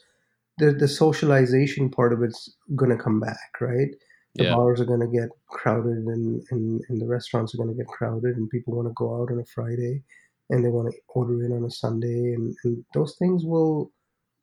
the 0.59 0.71
the 0.71 0.88
socialization 0.88 1.89
part 1.89 2.13
of 2.13 2.21
it's 2.21 2.53
going 2.75 2.95
to 2.95 3.03
come 3.03 3.19
back, 3.19 3.59
right? 3.59 3.89
The 4.35 4.45
yeah. 4.45 4.55
bars 4.55 4.79
are 4.79 4.85
going 4.85 5.01
to 5.01 5.07
get 5.07 5.29
crowded, 5.47 5.97
and, 5.97 6.41
and 6.51 6.81
and 6.88 7.01
the 7.01 7.07
restaurants 7.07 7.53
are 7.53 7.57
going 7.57 7.69
to 7.69 7.75
get 7.75 7.88
crowded, 7.88 8.38
and 8.38 8.50
people 8.50 8.75
want 8.75 8.88
to 8.88 8.93
go 8.95 9.21
out 9.21 9.31
on 9.31 9.39
a 9.39 9.45
Friday, 9.45 10.03
and 10.50 10.63
they 10.63 10.69
want 10.69 10.91
to 10.91 10.97
order 11.09 11.43
in 11.43 11.51
on 11.51 11.65
a 11.65 11.71
Sunday, 11.71 12.33
and, 12.33 12.55
and 12.63 12.85
those 12.93 13.15
things 13.17 13.43
will 13.43 13.91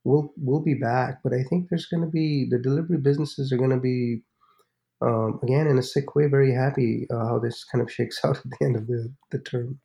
will 0.05 0.33
will 0.37 0.61
be 0.61 0.75
back. 0.75 1.21
But 1.25 1.33
I 1.33 1.43
think 1.45 1.69
there's 1.69 1.87
going 1.87 2.03
to 2.03 2.11
be 2.11 2.47
the 2.51 2.59
delivery 2.59 2.99
businesses 2.99 3.51
are 3.51 3.57
going 3.57 3.71
to 3.71 3.81
be 3.81 4.23
um, 5.01 5.39
again, 5.43 5.67
in 5.67 5.79
a 5.79 5.83
sick 5.83 6.15
way, 6.15 6.27
very 6.27 6.53
happy 6.53 7.07
uh, 7.11 7.27
how 7.27 7.39
this 7.39 7.65
kind 7.65 7.83
of 7.83 7.93
shakes 7.93 8.21
out 8.25 8.39
at 8.39 8.45
the 8.45 8.65
end 8.65 8.77
of 8.77 8.87
the, 8.87 9.13
the 9.31 9.39
term. 9.39 9.81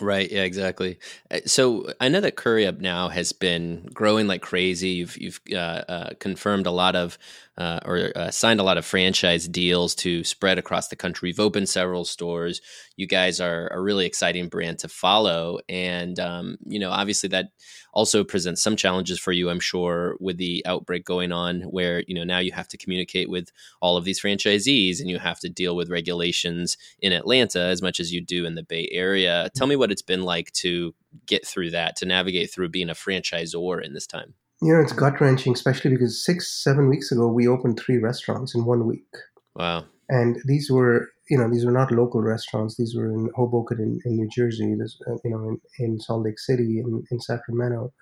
Right. 0.00 0.30
Yeah. 0.30 0.42
Exactly. 0.42 0.98
Uh, 1.30 1.40
so 1.46 1.92
I 2.00 2.08
know 2.08 2.20
that 2.20 2.34
Curry 2.34 2.66
Up 2.66 2.80
now 2.80 3.08
has 3.10 3.32
been 3.32 3.88
growing 3.94 4.26
like 4.26 4.42
crazy. 4.42 4.90
You've 4.90 5.16
you've 5.16 5.40
uh, 5.52 5.84
uh, 5.88 6.10
confirmed 6.18 6.66
a 6.66 6.72
lot 6.72 6.96
of 6.96 7.16
uh, 7.56 7.80
or 7.84 8.10
uh, 8.16 8.30
signed 8.30 8.58
a 8.58 8.64
lot 8.64 8.78
of 8.78 8.84
franchise 8.84 9.46
deals 9.46 9.94
to 9.94 10.24
spread 10.24 10.58
across 10.58 10.88
the 10.88 10.96
country. 10.96 11.28
You've 11.28 11.40
opened 11.40 11.68
several 11.68 12.04
stores. 12.04 12.60
You 12.96 13.06
guys 13.06 13.40
are 13.40 13.68
a 13.68 13.80
really 13.80 14.06
exciting 14.06 14.48
brand 14.48 14.80
to 14.80 14.88
follow, 14.88 15.60
and 15.68 16.18
um, 16.18 16.56
you 16.66 16.78
know 16.78 16.90
obviously 16.90 17.28
that 17.30 17.50
also 17.92 18.24
presents 18.24 18.62
some 18.62 18.74
challenges 18.74 19.20
for 19.20 19.30
you. 19.30 19.50
I'm 19.50 19.60
sure 19.60 20.16
with 20.18 20.36
the 20.38 20.64
outbreak 20.66 21.04
going 21.04 21.30
on, 21.30 21.62
where 21.62 22.02
you 22.08 22.14
know 22.14 22.24
now 22.24 22.38
you 22.38 22.52
have 22.52 22.68
to 22.68 22.78
communicate 22.78 23.30
with 23.30 23.50
all 23.80 23.96
of 23.96 24.04
these 24.04 24.20
franchisees, 24.20 25.00
and 25.00 25.08
you 25.08 25.18
have 25.18 25.40
to 25.40 25.48
deal 25.48 25.76
with 25.76 25.90
regulations 25.90 26.76
in 27.00 27.12
Atlanta 27.12 27.60
as 27.60 27.82
much 27.82 28.00
as 28.00 28.12
you 28.12 28.20
do 28.20 28.44
in 28.46 28.56
the 28.56 28.64
Bay 28.64 28.88
Area. 28.90 29.48
Tell 29.54 29.66
me 29.66 29.76
what 29.76 29.92
it's 29.92 30.02
been 30.02 30.22
like 30.22 30.50
to 30.52 30.94
get 31.26 31.46
through 31.46 31.70
that, 31.70 31.94
to 31.96 32.06
navigate 32.06 32.52
through 32.52 32.68
being 32.68 32.90
a 32.90 32.94
franchisor 32.94 33.84
in 33.84 33.94
this 33.94 34.06
time. 34.06 34.34
You 34.64 34.72
know, 34.72 34.80
it's 34.80 34.94
gut 34.94 35.20
wrenching, 35.20 35.52
especially 35.52 35.90
because 35.90 36.24
six, 36.24 36.50
seven 36.50 36.88
weeks 36.88 37.12
ago, 37.12 37.28
we 37.28 37.46
opened 37.46 37.78
three 37.78 37.98
restaurants 37.98 38.54
in 38.54 38.64
one 38.64 38.86
week. 38.86 39.12
Wow. 39.54 39.84
And 40.08 40.38
these 40.46 40.70
were, 40.70 41.10
you 41.28 41.36
know, 41.36 41.50
these 41.50 41.66
were 41.66 41.72
not 41.80 41.92
local 41.92 42.22
restaurants. 42.22 42.76
These 42.76 42.94
were 42.96 43.12
in 43.12 43.28
Hoboken, 43.36 43.78
in, 43.78 44.00
in 44.06 44.16
New 44.16 44.28
Jersey, 44.34 44.74
this, 44.74 44.98
uh, 45.06 45.16
you 45.22 45.30
know, 45.32 45.48
in, 45.48 45.60
in 45.78 46.00
Salt 46.00 46.24
Lake 46.24 46.38
City, 46.38 46.78
in, 46.78 47.04
in 47.10 47.20
Sacramento. 47.20 47.92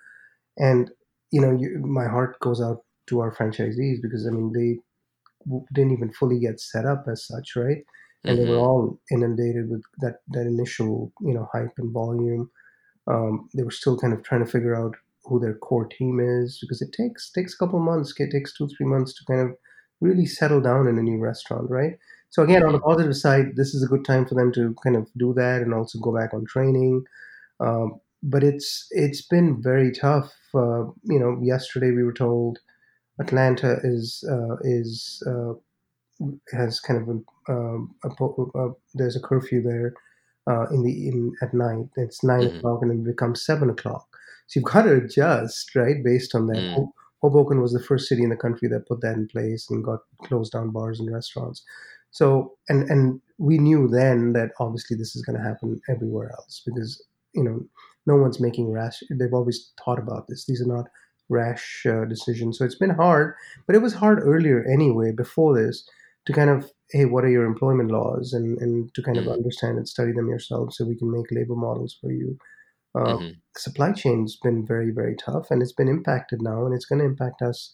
And, 0.57 0.89
you 1.31 1.41
know, 1.41 1.51
you, 1.51 1.79
my 1.79 2.07
heart 2.07 2.39
goes 2.39 2.61
out 2.61 2.77
to 3.07 3.19
our 3.19 3.35
franchisees 3.35 4.01
because, 4.01 4.25
I 4.25 4.31
mean, 4.31 4.53
they 4.53 4.79
didn't 5.73 5.91
even 5.91 6.13
fully 6.13 6.39
get 6.39 6.61
set 6.61 6.85
up 6.85 7.05
as 7.11 7.27
such, 7.27 7.57
right? 7.57 7.83
And 8.23 8.37
mm-hmm. 8.37 8.45
they 8.45 8.51
were 8.51 8.57
mm-hmm. 8.57 8.65
all 8.65 9.01
inundated 9.11 9.69
with 9.69 9.83
that, 9.99 10.21
that 10.29 10.47
initial, 10.47 11.11
you 11.19 11.33
know, 11.33 11.49
hype 11.51 11.73
and 11.77 11.91
volume. 11.91 12.49
Um, 13.07 13.49
they 13.53 13.63
were 13.63 13.71
still 13.71 13.97
kind 13.97 14.13
of 14.13 14.23
trying 14.23 14.45
to 14.45 14.49
figure 14.49 14.75
out 14.75 14.95
who 15.25 15.39
their 15.39 15.55
core 15.55 15.85
team 15.85 16.19
is 16.19 16.57
because 16.61 16.81
it 16.81 16.91
takes 16.91 17.31
takes 17.31 17.53
a 17.53 17.57
couple 17.57 17.79
months 17.79 18.13
it 18.17 18.31
takes 18.31 18.53
two 18.53 18.67
three 18.67 18.85
months 18.85 19.13
to 19.13 19.25
kind 19.25 19.41
of 19.41 19.55
really 20.01 20.25
settle 20.25 20.61
down 20.61 20.87
in 20.87 20.97
a 20.97 21.01
new 21.01 21.19
restaurant 21.19 21.69
right? 21.69 21.97
So 22.29 22.43
again 22.43 22.63
on 22.63 22.73
the 22.73 22.79
positive 22.79 23.15
side 23.15 23.55
this 23.55 23.73
is 23.73 23.83
a 23.83 23.87
good 23.87 24.05
time 24.05 24.25
for 24.25 24.35
them 24.35 24.51
to 24.53 24.75
kind 24.83 24.95
of 24.95 25.07
do 25.17 25.33
that 25.35 25.61
and 25.61 25.73
also 25.73 25.99
go 25.99 26.15
back 26.15 26.33
on 26.33 26.45
training. 26.45 27.03
Um, 27.59 27.99
but 28.21 28.43
it's 28.43 28.87
it's 28.91 29.21
been 29.21 29.61
very 29.61 29.91
tough 29.91 30.33
uh, 30.55 30.85
you 31.03 31.19
know 31.19 31.39
yesterday 31.41 31.91
we 31.91 32.03
were 32.03 32.13
told 32.13 32.59
atlanta 33.19 33.79
is 33.83 34.23
uh, 34.29 34.55
is 34.63 35.21
uh, 35.27 35.53
has 36.51 36.79
kind 36.79 37.01
of 37.01 37.09
a, 37.09 37.51
um, 37.51 37.95
a, 38.03 38.59
a, 38.59 38.71
there's 38.93 39.15
a 39.15 39.21
curfew 39.21 39.61
there 39.61 39.93
uh, 40.47 40.67
in 40.69 40.83
the 40.83 41.07
in 41.07 41.33
at 41.41 41.53
night. 41.53 41.85
It's 41.95 42.23
9 42.23 42.39
mm-hmm. 42.39 42.57
o'clock 42.57 42.79
and 42.81 42.91
then 42.91 42.99
it 42.99 43.05
becomes 43.05 43.45
seven 43.45 43.69
o'clock 43.69 44.07
so 44.53 44.59
you've 44.59 44.71
got 44.71 44.83
to 44.83 44.97
adjust, 44.97 45.73
right, 45.73 46.03
based 46.03 46.35
on 46.35 46.45
that. 46.47 46.57
Mm. 46.57 46.91
Hoboken 47.23 47.59
was 47.59 47.73
the 47.73 47.81
first 47.81 48.07
city 48.07 48.21
in 48.21 48.29
the 48.29 48.35
country 48.35 48.67
that 48.67 48.87
put 48.87 49.01
that 49.01 49.15
in 49.15 49.27
place 49.27 49.67
and 49.69 49.83
got 49.83 50.01
closed 50.25 50.51
down 50.51 50.69
bars 50.69 50.99
and 50.99 51.11
restaurants. 51.11 51.63
So 52.11 52.53
and 52.69 52.87
and 52.87 53.19
we 53.39 53.57
knew 53.57 53.87
then 53.87 54.33
that 54.33 54.51
obviously 54.59 54.95
this 54.95 55.15
is 55.15 55.23
going 55.23 55.37
to 55.37 55.43
happen 55.43 55.81
everywhere 55.89 56.31
else 56.33 56.61
because 56.63 57.03
you 57.33 57.43
know 57.43 57.65
no 58.05 58.17
one's 58.17 58.39
making 58.39 58.71
rash. 58.71 59.01
They've 59.09 59.33
always 59.33 59.71
thought 59.83 59.97
about 59.97 60.27
this. 60.27 60.45
These 60.45 60.61
are 60.61 60.67
not 60.67 60.85
rash 61.29 61.85
uh, 61.89 62.05
decisions. 62.05 62.59
So 62.59 62.65
it's 62.65 62.75
been 62.75 62.91
hard, 62.91 63.33
but 63.65 63.75
it 63.75 63.81
was 63.81 63.95
hard 63.95 64.19
earlier 64.21 64.63
anyway. 64.71 65.13
Before 65.13 65.57
this, 65.57 65.89
to 66.27 66.33
kind 66.33 66.51
of 66.51 66.69
hey, 66.91 67.05
what 67.05 67.23
are 67.23 67.31
your 67.31 67.45
employment 67.45 67.89
laws, 67.89 68.33
and 68.33 68.59
and 68.59 68.93
to 68.93 69.01
kind 69.01 69.17
of 69.17 69.25
mm. 69.25 69.33
understand 69.33 69.77
and 69.77 69.89
study 69.89 70.11
them 70.11 70.27
yourself, 70.27 70.73
so 70.73 70.85
we 70.85 70.97
can 70.97 71.09
make 71.09 71.31
labor 71.31 71.55
models 71.55 71.97
for 71.99 72.11
you. 72.11 72.37
Uh, 72.95 73.17
mm-hmm. 73.17 73.29
Supply 73.57 73.91
chain's 73.91 74.35
been 74.35 74.65
very, 74.65 74.91
very 74.91 75.15
tough, 75.15 75.47
and 75.49 75.61
it's 75.61 75.73
been 75.73 75.87
impacted 75.87 76.41
now, 76.41 76.65
and 76.65 76.75
it's 76.75 76.85
going 76.85 76.99
to 76.99 77.05
impact 77.05 77.41
us 77.41 77.73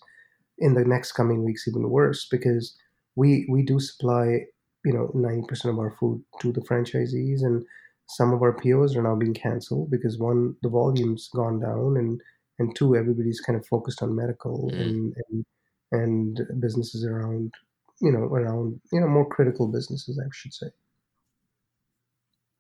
in 0.60 0.74
the 0.74 0.86
next 0.86 1.14
coming 1.14 1.44
weeks 1.44 1.68
even 1.68 1.90
worse 1.90 2.28
because 2.30 2.78
we 3.16 3.48
we 3.50 3.64
do 3.64 3.80
supply 3.80 4.42
you 4.86 4.94
know 4.94 5.12
90% 5.16 5.70
of 5.70 5.80
our 5.80 5.96
food 6.00 6.24
to 6.42 6.52
the 6.52 6.62
franchisees 6.62 7.42
and 7.42 7.66
some 8.08 8.34
of 8.34 8.42
our 8.42 8.54
POs 8.54 8.96
are 8.96 9.04
now 9.04 9.16
being 9.16 9.34
canceled 9.34 9.92
because 9.92 10.18
one 10.18 10.56
the 10.62 10.70
volume's 10.70 11.30
gone 11.36 11.60
down 11.60 11.98
and 11.98 12.22
and 12.60 12.76
two 12.76 12.96
everybody's 12.96 13.40
kind 13.40 13.58
of 13.58 13.66
focused 13.66 14.02
on 14.02 14.16
medical 14.16 14.70
mm. 14.74 14.82
and, 14.82 15.16
and 15.30 15.46
and 15.92 16.62
businesses 16.62 17.06
around 17.06 17.54
you 18.02 18.12
know 18.12 18.24
around 18.24 18.80
you 18.92 19.00
know 19.00 19.08
more 19.08 19.28
critical 19.28 19.68
businesses 19.68 20.20
I 20.20 20.28
should 20.32 20.54
say 20.54 20.68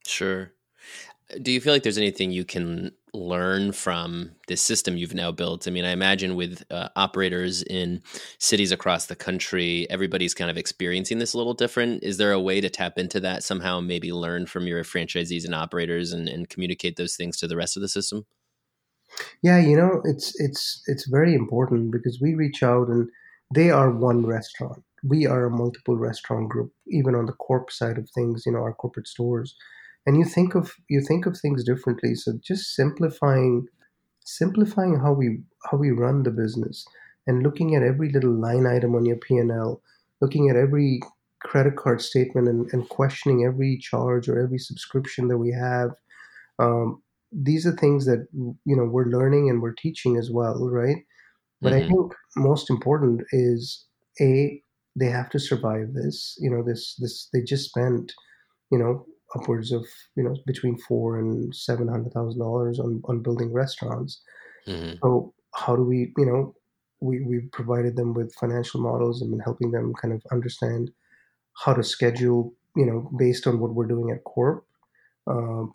sure 0.05 0.53
do 1.41 1.51
you 1.51 1.61
feel 1.61 1.73
like 1.73 1.83
there's 1.83 1.97
anything 1.97 2.31
you 2.31 2.43
can 2.43 2.91
learn 3.13 3.71
from 3.71 4.31
this 4.47 4.61
system 4.61 4.97
you've 4.97 5.13
now 5.13 5.31
built? 5.31 5.67
I 5.67 5.71
mean, 5.71 5.85
I 5.85 5.91
imagine 5.91 6.35
with 6.35 6.63
uh, 6.71 6.89
operators 6.95 7.61
in 7.63 8.01
cities 8.39 8.71
across 8.71 9.05
the 9.05 9.15
country, 9.15 9.87
everybody's 9.89 10.33
kind 10.33 10.49
of 10.49 10.57
experiencing 10.57 11.19
this 11.19 11.33
a 11.33 11.37
little 11.37 11.53
different. 11.53 12.03
Is 12.03 12.17
there 12.17 12.31
a 12.31 12.39
way 12.39 12.61
to 12.61 12.69
tap 12.69 12.97
into 12.97 13.19
that 13.19 13.43
somehow, 13.43 13.79
maybe 13.79 14.11
learn 14.11 14.47
from 14.47 14.65
your 14.65 14.83
franchisees 14.83 15.45
and 15.45 15.53
operators 15.53 16.13
and, 16.13 16.27
and 16.27 16.49
communicate 16.49 16.95
those 16.95 17.15
things 17.15 17.37
to 17.37 17.47
the 17.47 17.55
rest 17.55 17.77
of 17.77 17.81
the 17.81 17.89
system? 17.89 18.25
Yeah, 19.41 19.59
you 19.59 19.75
know, 19.75 20.01
it's 20.05 20.39
it's 20.39 20.83
it's 20.85 21.07
very 21.07 21.33
important 21.33 21.91
because 21.91 22.19
we 22.21 22.35
reach 22.35 22.61
out 22.61 22.89
and 22.89 23.09
they 23.53 23.71
are 23.71 23.89
one 23.89 24.25
restaurant. 24.25 24.83
We 25.03 25.25
are 25.25 25.45
a 25.45 25.51
multiple 25.51 25.97
restaurant 25.97 26.49
group, 26.49 26.71
even 26.87 27.15
on 27.15 27.25
the 27.25 27.33
corp 27.33 27.71
side 27.71 27.97
of 27.97 28.07
things, 28.09 28.43
you 28.45 28.51
know, 28.51 28.59
our 28.59 28.73
corporate 28.73 29.07
stores 29.07 29.55
and 30.05 30.17
you 30.17 30.25
think 30.25 30.55
of 30.55 30.73
you 30.89 31.01
think 31.01 31.25
of 31.25 31.37
things 31.37 31.63
differently 31.63 32.15
so 32.15 32.33
just 32.41 32.75
simplifying 32.75 33.67
simplifying 34.25 34.99
how 34.99 35.11
we 35.11 35.39
how 35.69 35.77
we 35.77 35.91
run 35.91 36.23
the 36.23 36.31
business 36.31 36.85
and 37.27 37.43
looking 37.43 37.75
at 37.75 37.83
every 37.83 38.11
little 38.11 38.33
line 38.33 38.65
item 38.65 38.95
on 38.95 39.05
your 39.05 39.17
p&l 39.17 39.81
looking 40.21 40.49
at 40.49 40.55
every 40.55 40.99
credit 41.41 41.77
card 41.77 42.01
statement 42.01 42.47
and, 42.47 42.71
and 42.73 42.89
questioning 42.89 43.45
every 43.45 43.77
charge 43.77 44.27
or 44.27 44.41
every 44.41 44.57
subscription 44.57 45.27
that 45.27 45.37
we 45.37 45.51
have 45.51 45.91
um, 46.59 47.01
these 47.31 47.65
are 47.65 47.71
things 47.71 48.05
that 48.05 48.27
you 48.33 48.75
know 48.75 48.85
we're 48.85 49.05
learning 49.05 49.49
and 49.49 49.61
we're 49.61 49.73
teaching 49.73 50.17
as 50.17 50.29
well 50.31 50.67
right 50.69 50.97
but 51.61 51.73
mm-hmm. 51.73 51.85
i 51.85 51.87
think 51.87 52.13
most 52.35 52.69
important 52.69 53.21
is 53.31 53.85
a 54.21 54.61
they 54.95 55.05
have 55.05 55.29
to 55.29 55.39
survive 55.39 55.93
this 55.93 56.35
you 56.39 56.49
know 56.49 56.63
this 56.63 56.95
this 56.99 57.29
they 57.31 57.41
just 57.41 57.69
spent 57.69 58.13
you 58.71 58.77
know 58.77 59.05
upwards 59.35 59.71
of 59.71 59.85
you 60.15 60.23
know 60.23 60.35
between 60.45 60.77
four 60.77 61.19
and 61.19 61.55
seven 61.55 61.87
hundred 61.87 62.13
thousand 62.13 62.39
dollars 62.39 62.79
on 62.79 63.01
on 63.05 63.21
building 63.21 63.51
restaurants. 63.53 64.21
Mm-hmm. 64.67 64.97
So 65.01 65.33
how 65.55 65.75
do 65.75 65.83
we 65.83 66.13
you 66.17 66.25
know 66.25 66.55
we 66.99 67.21
we 67.21 67.39
provided 67.51 67.95
them 67.95 68.13
with 68.13 68.33
financial 68.35 68.81
models 68.81 69.21
and 69.21 69.31
been 69.31 69.39
helping 69.39 69.71
them 69.71 69.93
kind 70.01 70.13
of 70.13 70.21
understand 70.31 70.91
how 71.53 71.73
to 71.73 71.83
schedule 71.83 72.53
you 72.75 72.85
know 72.85 73.09
based 73.17 73.47
on 73.47 73.59
what 73.59 73.73
we're 73.73 73.85
doing 73.85 74.11
at 74.11 74.23
Corp. 74.23 74.65
Uh, 75.27 75.65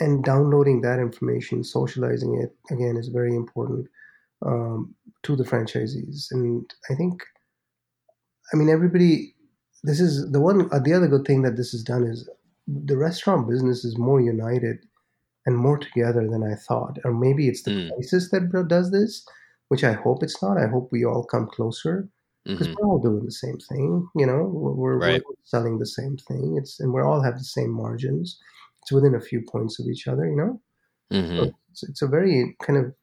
and 0.00 0.22
downloading 0.22 0.80
that 0.82 1.00
information, 1.00 1.64
socializing 1.64 2.40
it 2.40 2.54
again 2.72 2.96
is 2.96 3.08
very 3.08 3.34
important 3.34 3.88
um, 4.46 4.94
to 5.24 5.34
the 5.34 5.42
franchisees. 5.42 6.30
And 6.30 6.72
I 6.88 6.94
think, 6.94 7.24
I 8.52 8.56
mean, 8.56 8.68
everybody 8.68 9.34
this 9.82 10.00
is 10.00 10.30
the 10.32 10.40
one. 10.40 10.68
Uh, 10.72 10.78
the 10.80 10.92
other 10.92 11.06
good 11.06 11.24
thing 11.24 11.42
that 11.42 11.56
this 11.56 11.70
has 11.72 11.82
done 11.82 12.04
is 12.04 12.28
the 12.68 12.96
restaurant 12.98 13.48
business 13.48 13.84
is 13.84 13.98
more 13.98 14.20
united 14.20 14.86
and 15.46 15.56
more 15.58 15.78
together 15.78 16.28
than 16.30 16.42
I 16.44 16.56
thought. 16.56 16.98
Or 17.04 17.12
maybe 17.14 17.48
it's 17.48 17.62
the 17.64 17.72
Mm. 17.72 17.90
crisis 17.90 18.30
that 18.30 18.50
does 18.68 18.90
this, 18.90 19.26
which 19.68 19.84
I 19.84 19.92
hope 19.92 20.22
it's 20.22 20.42
not. 20.42 20.58
I 20.58 20.68
hope 20.68 20.90
we 20.92 21.04
all 21.04 21.24
come 21.24 21.48
closer 21.48 22.08
because 22.54 22.68
hmm 22.68 22.78
we're 22.78 22.88
all 22.88 23.00
doing 23.00 23.24
the 23.24 23.32
same 23.32 23.58
thing. 23.58 24.08
You 24.16 24.26
know, 24.26 24.44
we're, 24.44 24.98
Right. 24.98 25.22
we're 25.26 25.36
selling 25.44 25.78
the 25.78 25.86
same 25.86 26.16
thing. 26.18 26.56
It's 26.58 26.80
and 26.80 26.92
we 26.94 27.02
all 27.02 27.22
have 27.22 27.38
the 27.38 27.44
same 27.44 27.70
margins. 27.72 28.40
It's 28.82 28.92
within 28.92 29.14
a 29.14 29.20
few 29.20 29.42
points 29.50 29.80
of 29.80 29.86
each 29.86 30.08
other. 30.08 30.26
You 30.28 30.36
know, 30.36 30.62
hmm 31.10 31.48
so 31.48 31.52
it's, 31.70 31.82
it's 31.84 32.02
a 32.02 32.08
very 32.08 32.56
kind 32.62 32.78
of 32.78 32.94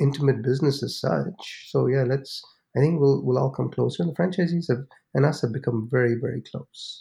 intimate 0.00 0.42
business 0.42 0.82
as 0.82 0.98
such. 1.00 1.68
So 1.70 1.86
yeah, 1.86 2.04
let's. 2.04 2.42
I 2.76 2.80
think 2.80 3.00
we'll 3.00 3.22
we'll 3.24 3.38
all 3.38 3.50
come 3.50 3.70
closer. 3.70 4.02
And 4.02 4.12
the 4.12 4.16
franchisees 4.16 4.66
have 4.68 4.84
and 5.14 5.24
us 5.24 5.40
have 5.42 5.52
become 5.52 5.88
very 5.90 6.14
very 6.20 6.42
close. 6.42 7.00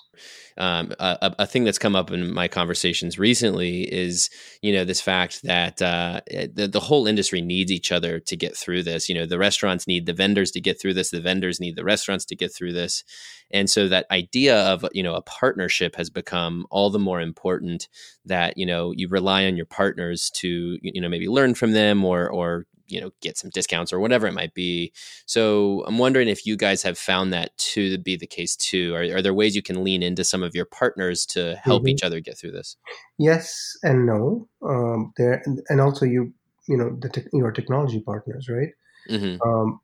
um, 0.58 0.94
a, 1.00 1.36
a 1.40 1.46
thing 1.46 1.64
that's 1.64 1.78
come 1.78 1.96
up 1.96 2.12
in 2.12 2.34
my 2.34 2.48
conversations 2.48 3.20
recently 3.20 3.82
is 3.94 4.30
you 4.62 4.74
know 4.74 4.84
this 4.84 5.02
fact 5.02 5.44
that 5.44 5.82
uh, 5.82 6.22
the, 6.28 6.68
the 6.68 6.80
whole 6.80 7.06
industry 7.06 7.42
needs 7.42 7.72
each 7.72 7.92
other 7.92 8.20
to 8.20 8.36
get 8.36 8.56
through 8.56 8.84
this 8.84 9.10
you 9.10 9.16
know 9.16 9.26
the 9.26 9.38
restaurants 9.38 9.88
need 9.88 10.06
the 10.06 10.14
vendors 10.14 10.52
to 10.52 10.62
get 10.62 10.80
through 10.80 10.94
this 10.94 11.10
the 11.10 11.22
vendors 11.22 11.60
need 11.60 11.76
the 11.76 11.84
restaurants 11.84 12.26
to 12.26 12.36
get 12.36 12.54
through 12.54 12.74
this 12.74 13.04
and 13.52 13.70
so 13.70 13.88
that 13.88 14.06
idea 14.10 14.58
of 14.58 14.86
you 14.94 15.04
know 15.04 15.16
a 15.16 15.22
partnership 15.22 15.96
has 15.96 16.10
become 16.10 16.66
all 16.72 16.90
the 16.90 17.00
more 17.00 17.22
important 17.22 17.88
that 18.26 18.58
you 18.58 18.66
know 18.66 18.92
you 18.96 19.08
rely 19.10 19.46
on 19.46 19.58
your 19.58 19.66
partners 19.66 20.32
to 20.34 20.78
you 20.82 21.02
know 21.02 21.10
maybe 21.10 21.28
learn 21.28 21.54
from 21.54 21.74
them 21.74 22.04
or 22.04 22.30
or 22.30 22.66
you 22.88 23.00
know 23.01 23.12
get 23.22 23.38
some 23.38 23.50
discounts 23.51 23.91
or 23.94 24.00
whatever 24.00 24.27
it 24.27 24.34
might 24.34 24.53
be 24.53 24.91
so 25.25 25.84
i'm 25.88 25.98
wondering 25.98 26.27
if 26.27 26.46
you 26.46 26.56
guys 26.56 26.82
have 26.84 26.98
found 26.98 27.34
that 27.34 27.56
to 27.58 27.98
be 28.00 28.15
the 28.15 28.27
case 28.27 28.56
too 28.56 28.96
are, 28.96 29.17
are 29.17 29.22
there 29.22 29.34
ways 29.34 29.56
you 29.56 29.62
can 29.62 29.84
lean 29.84 30.01
into 30.01 30.24
some 30.24 30.41
of 30.44 30.56
your 30.56 30.65
partners 30.65 31.25
to 31.25 31.56
help 31.63 31.84
Mhm. 31.84 31.89
each 31.89 32.03
other 32.03 32.20
get 32.20 32.38
through 32.38 32.51
this 32.51 32.77
Yes 33.20 33.75
and 33.84 34.06
no. 34.06 34.48
Um, 34.62 35.12
there 35.17 35.41
and, 35.46 35.62
and 35.70 35.82
also 35.82 36.06
you 36.06 36.34
you 36.67 36.77
know 36.77 36.96
the 37.01 37.10
tech 37.10 37.25
your 37.34 37.51
technology 37.51 38.00
partners, 38.01 38.48
right? 38.50 38.70
hmm 39.10 39.38
Um, 39.46 39.79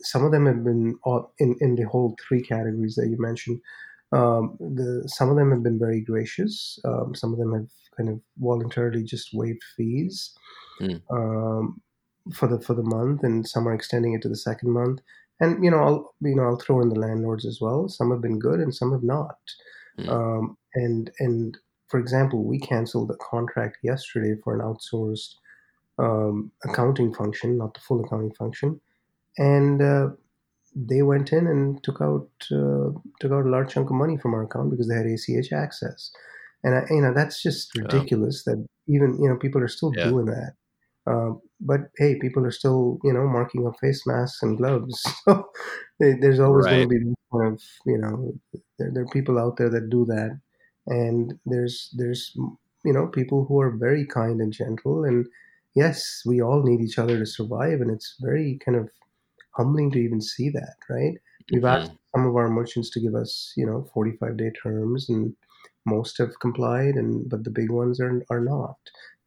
some 0.00 0.24
of 0.24 0.32
them 0.32 0.46
have 0.46 0.64
been 0.64 0.98
all- 1.04 1.32
in 1.38 1.54
in 1.60 1.74
the 1.76 1.82
whole 1.84 2.16
three 2.26 2.42
categories 2.42 2.94
that 2.96 3.08
you 3.08 3.16
mentioned. 3.18 3.60
Um, 4.12 4.56
the 4.58 5.02
some 5.06 5.28
of 5.30 5.36
them 5.36 5.50
have 5.50 5.62
been 5.62 5.78
very 5.78 6.00
gracious. 6.00 6.78
Um, 6.84 7.14
some 7.14 7.32
of 7.32 7.38
them 7.38 7.52
have 7.52 7.68
kind 7.96 8.08
of 8.08 8.20
voluntarily 8.38 9.02
just 9.04 9.28
waived 9.34 9.62
fees 9.76 10.32
Mm. 10.80 11.02
um, 11.10 11.80
for 12.32 12.48
the 12.48 12.60
for 12.60 12.74
the 12.74 12.82
month, 12.82 13.22
and 13.22 13.46
some 13.46 13.66
are 13.68 13.74
extending 13.74 14.14
it 14.14 14.22
to 14.22 14.28
the 14.28 14.36
second 14.36 14.72
month. 14.72 15.00
And 15.40 15.62
you 15.62 15.70
know, 15.70 15.78
I'll 15.78 16.14
you 16.20 16.34
know 16.34 16.44
I'll 16.44 16.58
throw 16.58 16.80
in 16.80 16.88
the 16.88 16.98
landlords 16.98 17.46
as 17.46 17.58
well. 17.60 17.88
Some 17.88 18.10
have 18.10 18.20
been 18.20 18.38
good, 18.38 18.60
and 18.60 18.74
some 18.74 18.92
have 18.92 19.02
not. 19.02 19.38
Mm. 19.98 20.08
Um, 20.08 20.58
and 20.74 21.10
and 21.18 21.58
for 21.88 21.98
example, 21.98 22.44
we 22.44 22.58
canceled 22.58 23.10
a 23.10 23.16
contract 23.16 23.78
yesterday 23.82 24.34
for 24.42 24.54
an 24.54 24.60
outsourced 24.60 25.34
um, 25.98 26.52
accounting 26.64 27.14
function, 27.14 27.58
not 27.58 27.74
the 27.74 27.80
full 27.80 28.04
accounting 28.04 28.34
function, 28.34 28.80
and 29.38 29.80
uh, 29.82 30.08
they 30.76 31.02
went 31.02 31.32
in 31.32 31.46
and 31.46 31.82
took 31.82 32.00
out 32.00 32.28
uh, 32.52 32.90
took 33.20 33.32
out 33.32 33.46
a 33.46 33.50
large 33.50 33.72
chunk 33.72 33.90
of 33.90 33.96
money 33.96 34.16
from 34.16 34.34
our 34.34 34.44
account 34.44 34.70
because 34.70 34.88
they 34.88 34.94
had 34.96 35.06
ACH 35.06 35.52
access, 35.52 36.10
and 36.62 36.74
I, 36.74 36.84
you 36.90 37.00
know 37.00 37.14
that's 37.14 37.42
just 37.42 37.74
ridiculous 37.76 38.44
that 38.44 38.64
even 38.86 39.20
you 39.20 39.28
know 39.28 39.36
people 39.36 39.62
are 39.62 39.68
still 39.68 39.92
Yeah. 39.96 40.08
doing 40.08 40.26
that. 40.26 40.54
Um, 41.08 41.40
but 41.60 41.80
hey, 41.98 42.18
people 42.20 42.44
are 42.46 42.52
still 42.52 42.98
you 43.04 43.12
know 43.12 43.26
marking 43.28 43.66
up 43.66 43.78
face 43.80 44.06
masks 44.06 44.42
and 44.42 44.58
gloves. 44.58 45.02
So 46.00 46.14
there's 46.20 46.40
always 46.40 46.68
going 46.68 46.82
to 46.82 46.88
be 46.88 47.14
kind 47.32 47.52
of 47.54 47.62
you 47.86 47.98
know 47.98 48.32
there, 48.78 48.90
there 48.94 49.02
are 49.04 49.08
people 49.08 49.38
out 49.38 49.56
there 49.56 49.70
that 49.70 49.90
do 49.90 50.04
that, 50.06 50.40
and 50.86 51.38
there's 51.46 51.94
there's 51.96 52.32
you 52.84 52.92
know 52.92 53.08
people 53.08 53.44
who 53.46 53.60
are 53.60 53.76
very 53.76 54.06
kind 54.06 54.40
and 54.40 54.52
gentle, 54.52 55.04
and 55.04 55.26
yes, 55.74 56.22
we 56.26 56.40
all 56.40 56.62
need 56.62 56.80
each 56.80 56.98
other 56.98 57.18
to 57.18 57.26
survive, 57.26 57.80
and 57.80 57.90
it's 57.90 58.16
very 58.20 58.58
kind 58.64 58.78
of 58.78 58.90
humbling 59.56 59.90
to 59.92 59.98
even 59.98 60.20
see 60.20 60.50
that, 60.50 60.76
right? 60.88 61.14
We've 61.50 61.64
Mhm. 61.64 61.64
asked 61.64 61.92
some 62.14 62.26
of 62.26 62.36
our 62.36 62.48
merchants 62.48 62.90
to 62.90 63.00
give 63.00 63.14
us, 63.14 63.52
you 63.56 63.66
know, 63.66 63.88
45 63.94 64.36
day 64.36 64.50
terms, 64.62 65.08
and 65.08 65.36
most 65.86 66.18
have 66.18 66.38
complied, 66.40 66.94
and 66.96 67.28
but 67.28 67.44
the 67.44 67.50
big 67.50 67.70
ones 67.70 68.00
are 68.00 68.22
are 68.30 68.40
not. 68.40 68.78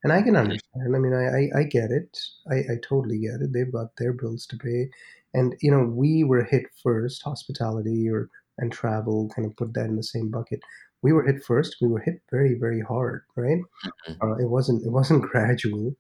And 0.04 0.12
I 0.14 0.22
can 0.22 0.36
understand. 0.36 0.96
I 0.96 1.00
mean, 1.00 1.14
I, 1.14 1.26
I, 1.58 1.60
I 1.62 1.64
get 1.64 1.92
it. 1.92 2.18
I, 2.50 2.56
I 2.74 2.76
totally 2.84 3.20
get 3.20 3.42
it. 3.42 3.54
They've 3.54 3.72
got 3.72 3.96
their 3.98 4.14
bills 4.14 4.46
to 4.48 4.58
pay, 4.58 4.90
and 5.34 5.56
you 5.62 5.70
know, 5.72 5.84
we 5.86 6.24
were 6.24 6.44
hit 6.44 6.66
first. 6.82 7.22
Hospitality 7.24 8.10
or 8.10 8.30
and 8.58 8.72
travel 8.72 9.30
kind 9.36 9.46
of 9.48 9.56
put 9.58 9.74
that 9.76 9.86
in 9.86 9.96
the 9.96 10.04
same 10.04 10.30
bucket. 10.32 10.60
We 11.04 11.14
were 11.14 11.24
hit 11.26 11.44
first. 11.44 11.78
We 11.82 11.88
were 11.88 12.00
hit 12.00 12.22
very 12.32 12.56
very 12.60 12.82
hard, 12.82 13.24
right? 13.36 13.60
Mhm. 13.84 14.22
Uh, 14.24 14.36
it 14.38 14.50
wasn't 14.50 14.86
it 14.86 14.92
wasn't 14.92 15.24
gradual, 15.32 15.96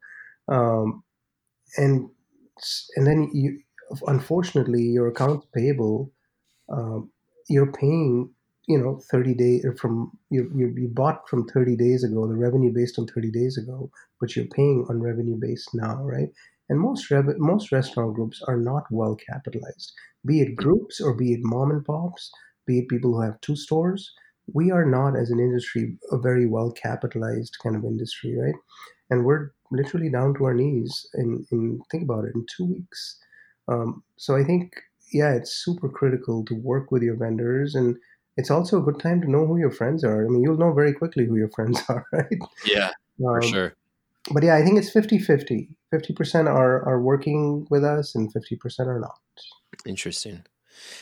um, 0.49 1.03
and 1.77 2.09
and 2.95 3.07
then 3.07 3.29
you 3.33 3.59
unfortunately 4.07 4.81
your 4.83 5.07
accounts 5.07 5.45
payable 5.53 6.11
um, 6.71 7.11
you're 7.49 7.71
paying 7.71 8.33
you 8.67 8.77
know 8.77 8.99
30 9.11 9.33
days 9.33 9.65
from 9.79 10.11
you, 10.29 10.51
you 10.55 10.73
you 10.77 10.87
bought 10.87 11.27
from 11.29 11.47
30 11.47 11.75
days 11.75 12.03
ago 12.03 12.27
the 12.27 12.35
revenue 12.35 12.71
based 12.73 12.99
on 12.99 13.07
30 13.07 13.31
days 13.31 13.57
ago 13.57 13.89
but 14.19 14.35
you're 14.35 14.45
paying 14.47 14.85
on 14.89 15.01
revenue 15.01 15.37
based 15.39 15.69
now 15.73 16.01
right? 16.03 16.29
And 16.69 16.79
most 16.79 17.11
rev- 17.11 17.37
most 17.37 17.71
restaurant 17.71 18.15
groups 18.15 18.41
are 18.47 18.57
not 18.57 18.83
well 18.91 19.15
capitalized. 19.15 19.93
Be 20.25 20.41
it 20.41 20.55
groups 20.55 21.01
or 21.01 21.13
be 21.15 21.33
it 21.33 21.41
mom 21.43 21.71
and 21.71 21.83
pops 21.83 22.31
be 22.65 22.79
it 22.79 22.87
people 22.89 23.13
who 23.13 23.21
have 23.21 23.41
two 23.41 23.55
stores 23.55 24.13
we 24.53 24.71
are 24.71 24.85
not 24.85 25.15
as 25.15 25.29
an 25.29 25.39
industry 25.39 25.97
a 26.11 26.17
very 26.17 26.45
well 26.47 26.71
capitalized 26.71 27.57
kind 27.63 27.75
of 27.75 27.83
industry 27.83 28.37
right? 28.37 28.55
And 29.09 29.25
we're 29.25 29.51
literally 29.71 30.09
down 30.09 30.33
to 30.35 30.45
our 30.45 30.53
knees 30.53 31.05
in, 31.13 31.45
in 31.51 31.81
think 31.91 32.03
about 32.03 32.25
it 32.25 32.35
in 32.35 32.45
two 32.55 32.65
weeks. 32.65 33.19
Um, 33.67 34.03
so 34.17 34.35
i 34.35 34.43
think 34.43 34.73
yeah 35.13 35.33
it's 35.33 35.53
super 35.63 35.87
critical 35.87 36.43
to 36.45 36.55
work 36.55 36.91
with 36.91 37.03
your 37.03 37.15
vendors 37.15 37.75
and 37.75 37.95
it's 38.37 38.51
also 38.51 38.79
a 38.79 38.81
good 38.81 38.99
time 38.99 39.21
to 39.21 39.29
know 39.29 39.45
who 39.45 39.57
your 39.57 39.71
friends 39.71 40.03
are 40.03 40.25
i 40.25 40.29
mean 40.29 40.41
you'll 40.41 40.57
know 40.57 40.73
very 40.73 40.93
quickly 40.93 41.25
who 41.25 41.35
your 41.35 41.49
friends 41.49 41.81
are 41.89 42.05
right 42.11 42.39
yeah 42.65 42.91
for 43.17 43.43
um, 43.43 43.49
sure 43.49 43.73
but 44.31 44.43
yeah 44.43 44.55
i 44.55 44.63
think 44.63 44.77
it's 44.77 44.93
50-50 44.93 45.67
50% 45.93 46.47
are, 46.47 46.87
are 46.87 47.01
working 47.01 47.67
with 47.69 47.83
us 47.83 48.15
and 48.15 48.33
50% 48.33 48.87
are 48.87 48.99
not 48.99 49.19
Interesting. 49.85 50.43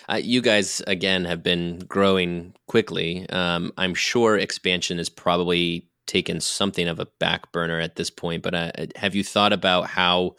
Uh, 0.07 0.19
you 0.21 0.41
guys 0.41 0.81
again 0.87 1.25
have 1.25 1.43
been 1.43 1.79
growing 1.79 2.53
quickly. 2.67 3.29
Um, 3.29 3.71
I'm 3.77 3.93
sure 3.93 4.37
expansion 4.37 4.97
has 4.97 5.09
probably 5.09 5.87
taken 6.07 6.41
something 6.41 6.87
of 6.87 6.99
a 6.99 7.07
back 7.19 7.51
burner 7.51 7.79
at 7.79 7.95
this 7.95 8.09
point. 8.09 8.43
But 8.43 8.55
uh, 8.55 8.71
have 8.95 9.15
you 9.15 9.23
thought 9.23 9.53
about 9.53 9.87
how 9.87 10.35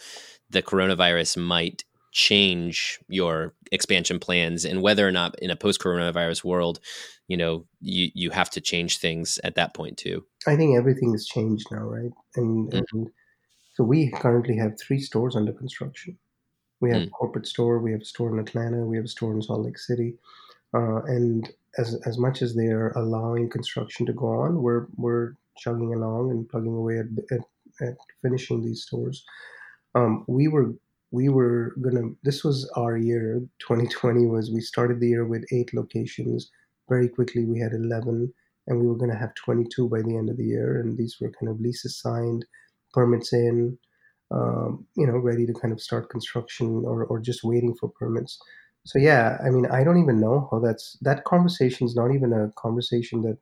the 0.50 0.62
coronavirus 0.62 1.37
might 1.37 1.85
change 2.12 2.99
your 3.09 3.55
expansion 3.73 4.18
plans, 4.18 4.64
and 4.64 4.83
whether 4.83 5.07
or 5.07 5.12
not 5.12 5.38
in 5.40 5.51
a 5.51 5.57
post-coronavirus 5.57 6.44
world, 6.44 6.81
you 7.29 7.37
know, 7.37 7.66
you 7.81 8.11
you 8.14 8.31
have 8.31 8.51
to 8.51 8.61
change 8.61 8.99
things 8.99 9.38
at 9.44 9.55
that 9.55 9.75
point 9.75 9.96
too? 9.96 10.25
i 10.46 10.57
think 10.57 10.77
everything 10.77 11.12
has 11.12 11.27
changed 11.27 11.66
now 11.70 11.83
right 11.83 12.12
and, 12.37 12.73
Mm. 12.73 12.83
and 12.92 13.11
so 13.75 13.85
we 13.85 14.11
currently 14.11 14.57
have 14.57 14.79
three 14.81 15.01
stores 15.01 15.37
under 15.37 15.53
construction 15.53 16.18
we 16.81 16.90
have 16.90 17.03
Mm. 17.03 17.09
a 17.09 17.11
corporate 17.11 17.46
store 17.46 17.79
we 17.79 17.92
have 17.92 18.01
a 18.01 18.05
store 18.14 18.31
in 18.33 18.38
atlanta 18.38 18.79
we 18.90 18.96
have 18.96 19.05
a 19.05 19.09
store 19.16 19.33
in 19.35 19.42
salt 19.42 19.64
lake 19.66 19.79
city 19.79 20.14
uh, 20.75 21.03
and 21.16 21.53
as 21.79 21.94
as 22.07 22.16
much 22.18 22.42
as 22.42 22.55
they're 22.55 22.90
allowing 22.96 23.49
construction 23.49 24.07
to 24.07 24.12
go 24.12 24.27
on, 24.27 24.62
we're 24.62 24.87
we're 24.96 25.35
chugging 25.57 25.92
along 25.94 26.31
and 26.31 26.49
plugging 26.49 26.75
away 26.75 26.99
at, 26.99 27.07
at, 27.31 27.44
at 27.87 27.96
finishing 28.23 28.61
these 28.62 28.83
stores. 28.83 29.25
Um, 29.94 30.25
we 30.27 30.49
were 30.49 30.73
we 31.11 31.29
were 31.29 31.75
gonna. 31.81 32.11
This 32.23 32.44
was 32.44 32.70
our 32.77 32.96
year. 32.96 33.40
2020 33.61 34.27
was. 34.27 34.51
We 34.51 34.61
started 34.61 35.01
the 35.01 35.09
year 35.09 35.27
with 35.27 35.44
eight 35.53 35.75
locations. 35.75 36.51
Very 36.88 37.09
quickly, 37.09 37.44
we 37.44 37.59
had 37.61 37.73
11, 37.73 38.33
and 38.66 38.81
we 38.81 38.87
were 38.87 38.96
gonna 38.96 39.18
have 39.18 39.35
22 39.35 39.88
by 39.88 40.03
the 40.03 40.16
end 40.16 40.31
of 40.31 40.37
the 40.37 40.44
year. 40.44 40.81
And 40.81 40.96
these 40.96 41.16
were 41.20 41.31
kind 41.31 41.51
of 41.51 41.61
leases 41.61 41.99
signed, 42.01 42.44
permits 42.92 43.33
in, 43.33 43.79
um, 44.31 44.87
you 44.96 45.07
know, 45.07 45.18
ready 45.18 45.46
to 45.46 45.53
kind 45.53 45.73
of 45.73 45.81
start 45.81 46.11
construction 46.11 46.85
or 46.85 47.05
or 47.07 47.18
just 47.20 47.44
waiting 47.44 47.75
for 47.75 47.88
permits. 47.88 48.38
So 48.87 48.99
yeah, 48.99 49.38
I 49.44 49.51
mean, 49.51 49.66
I 49.66 49.85
don't 49.85 50.01
even 50.03 50.20
know 50.20 50.49
how 50.51 50.59
that's 50.61 50.96
that 51.03 51.25
conversation 51.25 51.87
is 51.87 51.94
not 51.96 52.14
even 52.14 52.33
a 52.33 52.53
conversation 52.57 53.23
that 53.23 53.38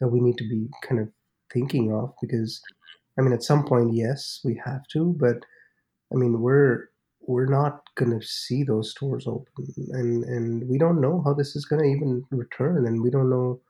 that 0.00 0.08
we 0.08 0.20
need 0.20 0.38
to 0.38 0.48
be 0.48 0.68
kind 0.82 1.00
of 1.00 1.08
thinking 1.52 1.92
of 1.92 2.14
because 2.20 2.60
I 3.18 3.22
mean, 3.22 3.32
at 3.32 3.42
some 3.42 3.64
point, 3.64 3.94
yes, 3.94 4.40
we 4.44 4.60
have 4.64 4.86
to, 4.92 5.14
but 5.18 5.44
I 6.12 6.16
mean, 6.16 6.40
we're 6.40 6.89
we're 7.30 7.46
not 7.46 7.82
going 7.94 8.18
to 8.18 8.26
see 8.26 8.64
those 8.64 8.90
stores 8.90 9.26
open, 9.26 9.64
and 9.92 10.24
and 10.24 10.68
we 10.68 10.78
don't 10.78 11.00
know 11.00 11.22
how 11.24 11.32
this 11.32 11.54
is 11.54 11.64
going 11.64 11.82
to 11.82 11.88
even 11.88 12.24
return, 12.30 12.86
and 12.86 13.02
we 13.02 13.10
don't 13.10 13.30
know, 13.30 13.60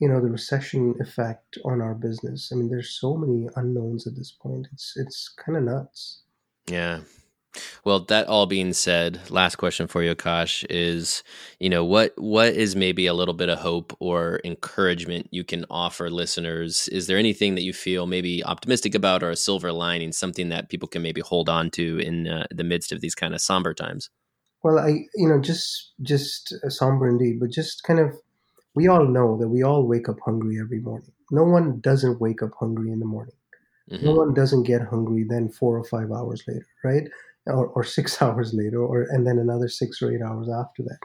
you 0.00 0.08
know, 0.08 0.20
the 0.20 0.30
recession 0.30 0.94
effect 1.00 1.58
on 1.64 1.80
our 1.80 1.94
business. 1.94 2.50
I 2.52 2.56
mean, 2.56 2.68
there's 2.68 2.98
so 3.00 3.16
many 3.16 3.48
unknowns 3.56 4.06
at 4.06 4.14
this 4.14 4.32
point. 4.40 4.68
It's 4.72 4.92
it's 4.96 5.34
kind 5.44 5.58
of 5.58 5.64
nuts. 5.64 6.22
Yeah. 6.68 7.00
Well, 7.84 8.00
that 8.00 8.26
all 8.26 8.46
being 8.46 8.72
said, 8.72 9.30
last 9.30 9.56
question 9.56 9.86
for 9.86 10.02
you, 10.02 10.14
Akash, 10.14 10.64
is 10.68 11.22
you 11.58 11.68
know 11.68 11.84
what 11.84 12.12
what 12.16 12.48
is 12.48 12.76
maybe 12.76 13.06
a 13.06 13.14
little 13.14 13.34
bit 13.34 13.48
of 13.48 13.58
hope 13.58 13.96
or 14.00 14.40
encouragement 14.44 15.28
you 15.30 15.44
can 15.44 15.64
offer 15.70 16.10
listeners? 16.10 16.88
Is 16.88 17.06
there 17.06 17.18
anything 17.18 17.54
that 17.54 17.62
you 17.62 17.72
feel 17.72 18.06
maybe 18.06 18.44
optimistic 18.44 18.94
about 18.94 19.22
or 19.22 19.30
a 19.30 19.36
silver 19.36 19.72
lining, 19.72 20.12
something 20.12 20.48
that 20.50 20.68
people 20.68 20.88
can 20.88 21.02
maybe 21.02 21.20
hold 21.20 21.48
on 21.48 21.70
to 21.70 21.98
in 21.98 22.26
uh, 22.26 22.46
the 22.50 22.64
midst 22.64 22.92
of 22.92 23.00
these 23.00 23.14
kind 23.14 23.34
of 23.34 23.40
somber 23.40 23.72
times? 23.74 24.10
Well, 24.62 24.78
I 24.78 25.06
you 25.14 25.28
know 25.28 25.40
just 25.40 25.92
just 26.02 26.54
uh, 26.64 26.70
somber 26.70 27.08
indeed, 27.08 27.40
but 27.40 27.50
just 27.50 27.82
kind 27.84 28.00
of 28.00 28.16
we 28.74 28.88
all 28.88 29.06
know 29.06 29.38
that 29.38 29.48
we 29.48 29.62
all 29.62 29.86
wake 29.86 30.08
up 30.08 30.18
hungry 30.24 30.58
every 30.60 30.80
morning. 30.80 31.12
No 31.30 31.44
one 31.44 31.80
doesn't 31.80 32.20
wake 32.20 32.42
up 32.42 32.50
hungry 32.58 32.92
in 32.92 33.00
the 33.00 33.06
morning. 33.06 33.34
Mm-hmm. 33.90 34.04
No 34.04 34.12
one 34.12 34.34
doesn't 34.34 34.64
get 34.64 34.82
hungry 34.82 35.24
then 35.28 35.48
four 35.48 35.78
or 35.78 35.84
five 35.84 36.10
hours 36.10 36.42
later, 36.48 36.66
right? 36.84 37.08
Or, 37.46 37.68
or 37.68 37.84
six 37.84 38.20
hours 38.22 38.52
later, 38.54 38.80
or 38.82 39.02
and 39.02 39.26
then 39.26 39.38
another 39.38 39.68
six 39.68 40.02
or 40.02 40.12
eight 40.12 40.22
hours 40.22 40.48
after 40.48 40.82
that. 40.82 40.98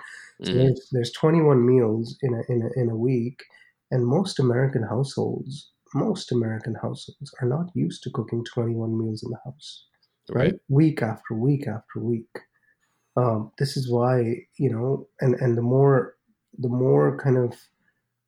So 0.43 0.51
mm-hmm. 0.51 0.59
there's, 0.59 0.89
there's 0.91 1.11
21 1.11 1.65
meals 1.65 2.17
in 2.21 2.33
a, 2.33 2.51
in 2.51 2.63
a 2.63 2.81
in 2.81 2.89
a 2.89 2.95
week, 2.95 3.43
and 3.91 4.05
most 4.05 4.39
American 4.39 4.83
households, 4.83 5.71
most 5.93 6.31
American 6.31 6.75
households 6.75 7.33
are 7.41 7.47
not 7.47 7.67
used 7.75 8.03
to 8.03 8.11
cooking 8.11 8.43
21 8.45 8.97
meals 8.97 9.23
in 9.23 9.29
the 9.31 9.37
house, 9.45 9.85
right? 10.29 10.51
right? 10.51 10.53
Week 10.69 11.01
after 11.01 11.35
week 11.35 11.67
after 11.67 11.99
week. 11.99 12.29
Um, 13.17 13.51
this 13.59 13.75
is 13.77 13.91
why 13.91 14.45
you 14.57 14.71
know, 14.71 15.07
and 15.19 15.35
and 15.35 15.57
the 15.57 15.61
more 15.61 16.15
the 16.57 16.69
more 16.69 17.17
kind 17.17 17.37
of 17.37 17.53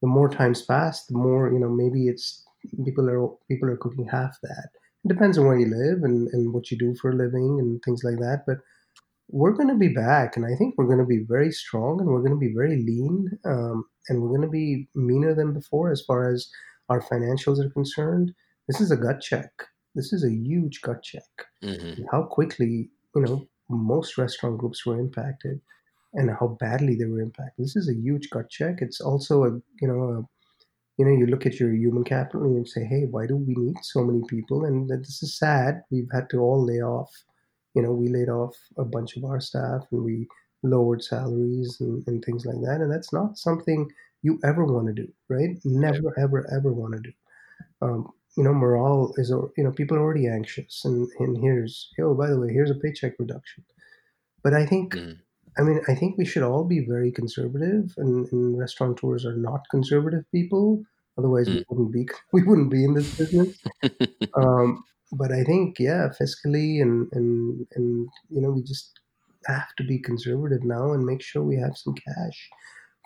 the 0.01 0.07
more 0.07 0.29
times 0.29 0.61
pass, 0.61 1.05
the 1.05 1.17
more 1.17 1.51
you 1.51 1.59
know 1.59 1.69
maybe 1.69 2.07
it's 2.07 2.43
people 2.85 3.09
are 3.09 3.27
people 3.47 3.69
are 3.69 3.77
cooking 3.77 4.07
half 4.07 4.37
that 4.43 4.69
it 5.03 5.07
depends 5.07 5.37
on 5.37 5.45
where 5.45 5.59
you 5.59 5.67
live 5.67 6.03
and, 6.03 6.27
and 6.29 6.53
what 6.53 6.71
you 6.71 6.77
do 6.77 6.95
for 6.95 7.11
a 7.11 7.15
living 7.15 7.57
and 7.59 7.81
things 7.83 8.03
like 8.03 8.17
that. 8.17 8.43
But 8.47 8.57
we're 9.29 9.53
going 9.53 9.69
to 9.69 9.75
be 9.75 9.89
back, 9.89 10.35
and 10.35 10.45
I 10.45 10.55
think 10.57 10.75
we're 10.77 10.87
going 10.87 10.99
to 10.99 11.05
be 11.05 11.25
very 11.27 11.51
strong 11.51 11.99
and 11.99 12.09
we're 12.09 12.21
going 12.21 12.33
to 12.33 12.37
be 12.37 12.53
very 12.53 12.83
lean, 12.83 13.29
um, 13.45 13.85
and 14.09 14.21
we're 14.21 14.29
going 14.29 14.41
to 14.41 14.47
be 14.47 14.87
meaner 14.95 15.33
than 15.33 15.53
before 15.53 15.91
as 15.91 16.01
far 16.01 16.31
as 16.31 16.49
our 16.89 17.01
financials 17.01 17.59
are 17.59 17.69
concerned. 17.69 18.33
This 18.67 18.81
is 18.81 18.91
a 18.91 18.97
gut 18.97 19.21
check. 19.21 19.51
This 19.95 20.13
is 20.13 20.23
a 20.23 20.31
huge 20.31 20.81
gut 20.81 21.03
check. 21.03 21.23
Mm-hmm. 21.63 22.03
How 22.11 22.23
quickly, 22.23 22.89
you 23.15 23.21
know, 23.21 23.47
most 23.69 24.17
restaurant 24.17 24.57
groups 24.57 24.85
were 24.85 24.99
impacted 24.99 25.61
and 26.13 26.29
how 26.29 26.57
badly 26.59 26.95
they 26.95 27.05
were 27.05 27.21
impacted. 27.21 27.65
This 27.65 27.75
is 27.75 27.89
a 27.89 27.95
huge 27.95 28.29
gut 28.29 28.49
check. 28.49 28.77
It's 28.79 29.01
also 29.01 29.43
a 29.43 29.51
you 29.81 29.87
know 29.87 30.29
you 30.97 31.05
know, 31.05 31.11
you 31.11 31.25
look 31.25 31.45
at 31.45 31.59
your 31.59 31.73
human 31.73 32.03
capital 32.03 32.43
and 32.43 32.55
you 32.55 32.65
say, 32.65 32.83
hey, 32.83 33.05
why 33.09 33.25
do 33.25 33.35
we 33.35 33.55
need 33.55 33.77
so 33.81 34.03
many 34.03 34.21
people? 34.27 34.65
And 34.65 34.87
this 34.89 35.23
is 35.23 35.37
sad. 35.37 35.81
We've 35.89 36.09
had 36.11 36.29
to 36.29 36.39
all 36.39 36.63
lay 36.63 36.81
off. 36.81 37.11
You 37.73 37.81
know, 37.81 37.91
we 37.91 38.09
laid 38.09 38.29
off 38.29 38.55
a 38.77 38.85
bunch 38.85 39.17
of 39.17 39.25
our 39.25 39.39
staff 39.39 39.81
and 39.91 40.03
we 40.03 40.27
lowered 40.61 41.03
salaries 41.03 41.77
and, 41.79 42.03
and 42.07 42.23
things 42.23 42.45
like 42.45 42.61
that. 42.61 42.81
And 42.81 42.91
that's 42.91 43.11
not 43.11 43.37
something 43.37 43.89
you 44.21 44.39
ever 44.43 44.65
want 44.65 44.87
to 44.87 44.93
do, 44.93 45.11
right? 45.29 45.57
Never, 45.65 46.13
ever, 46.19 46.47
ever 46.55 46.71
want 46.71 46.93
to 46.93 46.99
do. 47.01 47.11
Um, 47.81 48.11
you 48.37 48.43
know, 48.43 48.53
morale 48.53 49.13
is, 49.17 49.29
you 49.29 49.63
know, 49.63 49.71
people 49.71 49.97
are 49.97 50.01
already 50.01 50.27
anxious. 50.27 50.85
And, 50.85 51.09
and 51.19 51.37
here's, 51.37 51.89
oh, 51.99 52.13
by 52.13 52.27
the 52.29 52.39
way, 52.39 52.53
here's 52.53 52.71
a 52.71 52.75
paycheck 52.75 53.13
reduction. 53.17 53.63
But 54.43 54.53
I 54.53 54.65
think 54.65 54.93
mm. 54.93 55.17
I 55.57 55.61
mean, 55.61 55.81
I 55.87 55.95
think 55.95 56.17
we 56.17 56.25
should 56.25 56.43
all 56.43 56.63
be 56.63 56.85
very 56.85 57.11
conservative, 57.11 57.93
and, 57.97 58.27
and 58.31 58.57
restaurateurs 58.57 59.25
are 59.25 59.35
not 59.35 59.61
conservative 59.69 60.25
people. 60.31 60.83
Otherwise, 61.17 61.47
mm. 61.47 61.55
we 61.55 61.65
wouldn't 61.69 61.93
be 61.93 62.07
we 62.33 62.43
wouldn't 62.43 62.71
be 62.71 62.83
in 62.83 62.93
this 62.93 63.15
business. 63.17 63.57
um, 64.35 64.83
but 65.11 65.31
I 65.31 65.43
think, 65.43 65.79
yeah, 65.79 66.09
fiscally 66.19 66.81
and 66.81 67.07
and 67.13 67.67
and 67.75 68.07
you 68.29 68.41
know, 68.41 68.51
we 68.51 68.63
just 68.63 68.99
have 69.45 69.75
to 69.77 69.83
be 69.83 69.99
conservative 69.99 70.63
now 70.63 70.93
and 70.93 71.05
make 71.05 71.21
sure 71.21 71.43
we 71.43 71.57
have 71.57 71.77
some 71.77 71.93
cash 71.93 72.49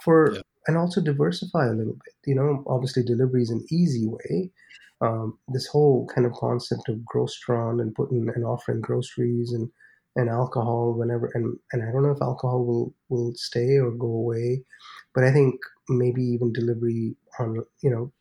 for 0.03 0.33
yeah. 0.35 0.41
and 0.67 0.77
also 0.77 1.01
diversify 1.01 1.65
a 1.65 1.73
little 1.73 1.93
bit. 1.93 2.13
You 2.25 2.35
know, 2.35 2.63
obviously, 2.67 3.03
delivery 3.03 3.41
is 3.41 3.49
an 3.49 3.65
easy 3.71 4.07
way. 4.07 4.51
Um, 4.99 5.37
this 5.49 5.67
whole 5.67 6.07
kind 6.13 6.25
of 6.25 6.33
concept 6.33 6.89
of 6.89 7.05
Grocerant 7.05 7.81
and 7.81 7.93
putting 7.93 8.29
and 8.33 8.45
offering 8.45 8.81
groceries 8.81 9.51
and 9.51 9.69
and 10.17 10.29
alcohol 10.29 10.93
whenever 10.97 11.31
and, 11.35 11.57
and 11.71 11.83
I 11.83 11.91
don't 11.91 12.03
know 12.03 12.11
if 12.11 12.21
alcohol 12.21 12.65
will 12.65 12.93
will 13.09 13.33
stay 13.35 13.77
or 13.77 13.91
go 13.91 14.07
away, 14.07 14.63
but 15.13 15.23
I 15.23 15.31
think 15.31 15.55
maybe 15.87 16.21
even 16.21 16.51
delivery 16.51 17.15
on 17.39 17.63
you 17.81 17.89
know 17.89 18.11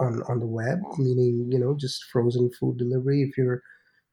on 0.00 0.22
on 0.28 0.40
the 0.40 0.46
web, 0.46 0.80
meaning 0.98 1.48
you 1.50 1.58
know 1.58 1.74
just 1.78 2.04
frozen 2.12 2.50
food 2.58 2.76
delivery. 2.76 3.22
If 3.22 3.38
you're 3.38 3.62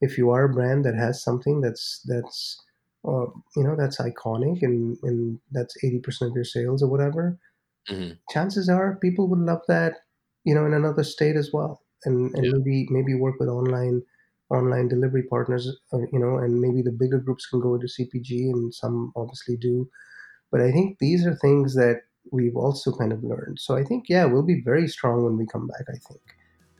if 0.02 0.18
you 0.18 0.30
are 0.30 0.46
a 0.46 0.54
brand 0.54 0.86
that 0.86 0.96
has 0.96 1.24
something 1.24 1.62
that's 1.62 2.02
that's 2.08 2.62
uh, 3.08 3.26
you 3.56 3.64
know 3.64 3.76
that's 3.76 4.00
iconic 4.00 4.62
and 4.62 4.98
and 5.02 5.40
that's 5.52 5.76
eighty 5.84 6.00
percent 6.00 6.32
of 6.32 6.36
your 6.36 6.46
sales 6.46 6.84
or 6.84 6.90
whatever, 6.90 7.40
mm-hmm. 7.90 8.14
chances 8.30 8.70
are 8.70 9.00
people 9.02 9.28
would 9.28 9.40
love 9.40 9.62
that 9.68 9.96
you 10.44 10.54
know 10.54 10.66
in 10.68 10.74
another 10.74 11.04
state 11.04 11.36
as 11.36 11.50
well, 11.52 11.82
and 12.06 12.36
and 12.36 12.46
yeah. 12.46 12.52
maybe 12.54 12.88
maybe 12.92 13.16
work 13.16 13.40
with 13.40 13.50
online 13.50 14.04
online 14.52 14.88
delivery 14.88 15.24
partners, 15.24 15.68
uh, 15.94 16.00
you 16.12 16.20
know, 16.20 16.38
and 16.38 16.60
maybe 16.60 16.82
the 16.82 16.92
bigger 16.92 17.20
groups 17.20 17.46
can 17.46 17.60
go 17.60 17.76
into 17.76 17.88
CPG, 17.88 18.52
and 18.52 18.74
some 18.74 19.12
obviously 19.16 19.58
do. 19.58 19.90
But 20.52 20.62
I 20.62 20.72
think 20.72 20.98
these 21.00 21.26
are 21.26 21.36
things 21.36 21.74
that 21.76 22.02
we've 22.32 22.56
also 22.56 22.92
kind 22.92 23.14
of 23.14 23.24
learned. 23.24 23.60
So 23.60 23.76
I 23.76 23.84
think, 23.84 24.06
yeah, 24.10 24.26
we'll 24.26 24.44
be 24.44 24.62
very 24.62 24.88
strong 24.88 25.24
when 25.24 25.38
we 25.38 25.46
come 25.48 25.68
back. 25.68 25.86
I 25.90 25.98
think, 26.08 26.22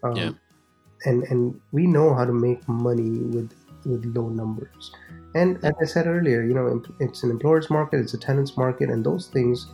um, 0.04 0.16
yeah. 0.16 0.32
and 1.06 1.24
and 1.24 1.60
we 1.72 1.88
know 1.88 2.14
how 2.14 2.26
to 2.26 2.34
make 2.34 2.68
money 2.68 3.10
with 3.36 3.52
with 3.86 4.06
low 4.06 4.30
numbers. 4.30 4.92
And 5.34 5.64
as 5.64 5.74
I 5.82 5.86
said 5.86 6.08
earlier, 6.08 6.44
you 6.44 6.54
know, 6.54 6.84
it's 7.00 7.24
an 7.24 7.32
employer's 7.32 7.70
market, 7.70 8.02
it's 8.02 8.14
a 8.14 8.18
tenant's 8.18 8.58
market, 8.58 8.90
and 8.90 9.04
those 9.04 9.28
things 9.28 9.68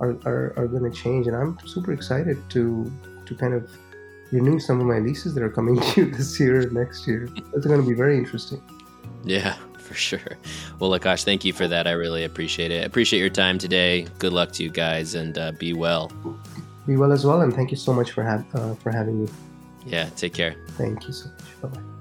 are, 0.00 0.18
are, 0.26 0.52
are 0.56 0.66
going 0.66 0.90
to 0.90 0.96
change. 0.96 1.28
And 1.28 1.36
I'm 1.36 1.56
super 1.66 1.92
excited 1.92 2.38
to 2.50 2.92
to 3.26 3.34
kind 3.34 3.54
of 3.54 3.70
renew 4.32 4.58
some 4.58 4.80
of 4.80 4.86
my 4.86 4.98
leases 4.98 5.34
that 5.34 5.42
are 5.42 5.50
coming 5.50 5.76
due 5.94 6.10
this 6.10 6.38
year 6.38 6.68
next 6.70 7.06
year. 7.06 7.28
That's 7.52 7.66
going 7.66 7.80
to 7.80 7.86
be 7.86 7.94
very 7.94 8.18
interesting. 8.18 8.60
Yeah, 9.24 9.54
for 9.78 9.94
sure. 9.94 10.38
Well, 10.78 10.90
Akash, 10.90 11.24
thank 11.24 11.44
you 11.44 11.52
for 11.52 11.68
that. 11.68 11.86
I 11.86 11.92
really 11.92 12.24
appreciate 12.24 12.70
it. 12.70 12.82
I 12.82 12.86
appreciate 12.86 13.20
your 13.20 13.30
time 13.30 13.58
today. 13.58 14.06
Good 14.18 14.32
luck 14.32 14.52
to 14.52 14.62
you 14.62 14.70
guys, 14.70 15.14
and 15.14 15.36
uh, 15.38 15.52
be 15.52 15.72
well. 15.72 16.12
Be 16.86 16.96
well 16.96 17.12
as 17.12 17.24
well, 17.24 17.40
and 17.40 17.54
thank 17.54 17.70
you 17.70 17.76
so 17.76 17.92
much 17.94 18.10
for 18.10 18.22
ha- 18.22 18.44
uh, 18.54 18.74
for 18.74 18.90
having 18.90 19.24
me. 19.24 19.30
Yeah, 19.86 20.08
take 20.16 20.34
care. 20.34 20.54
Thank 20.72 21.06
you 21.06 21.12
so 21.12 21.28
much. 21.28 21.60
Bye 21.62 21.68
bye. 21.68 21.93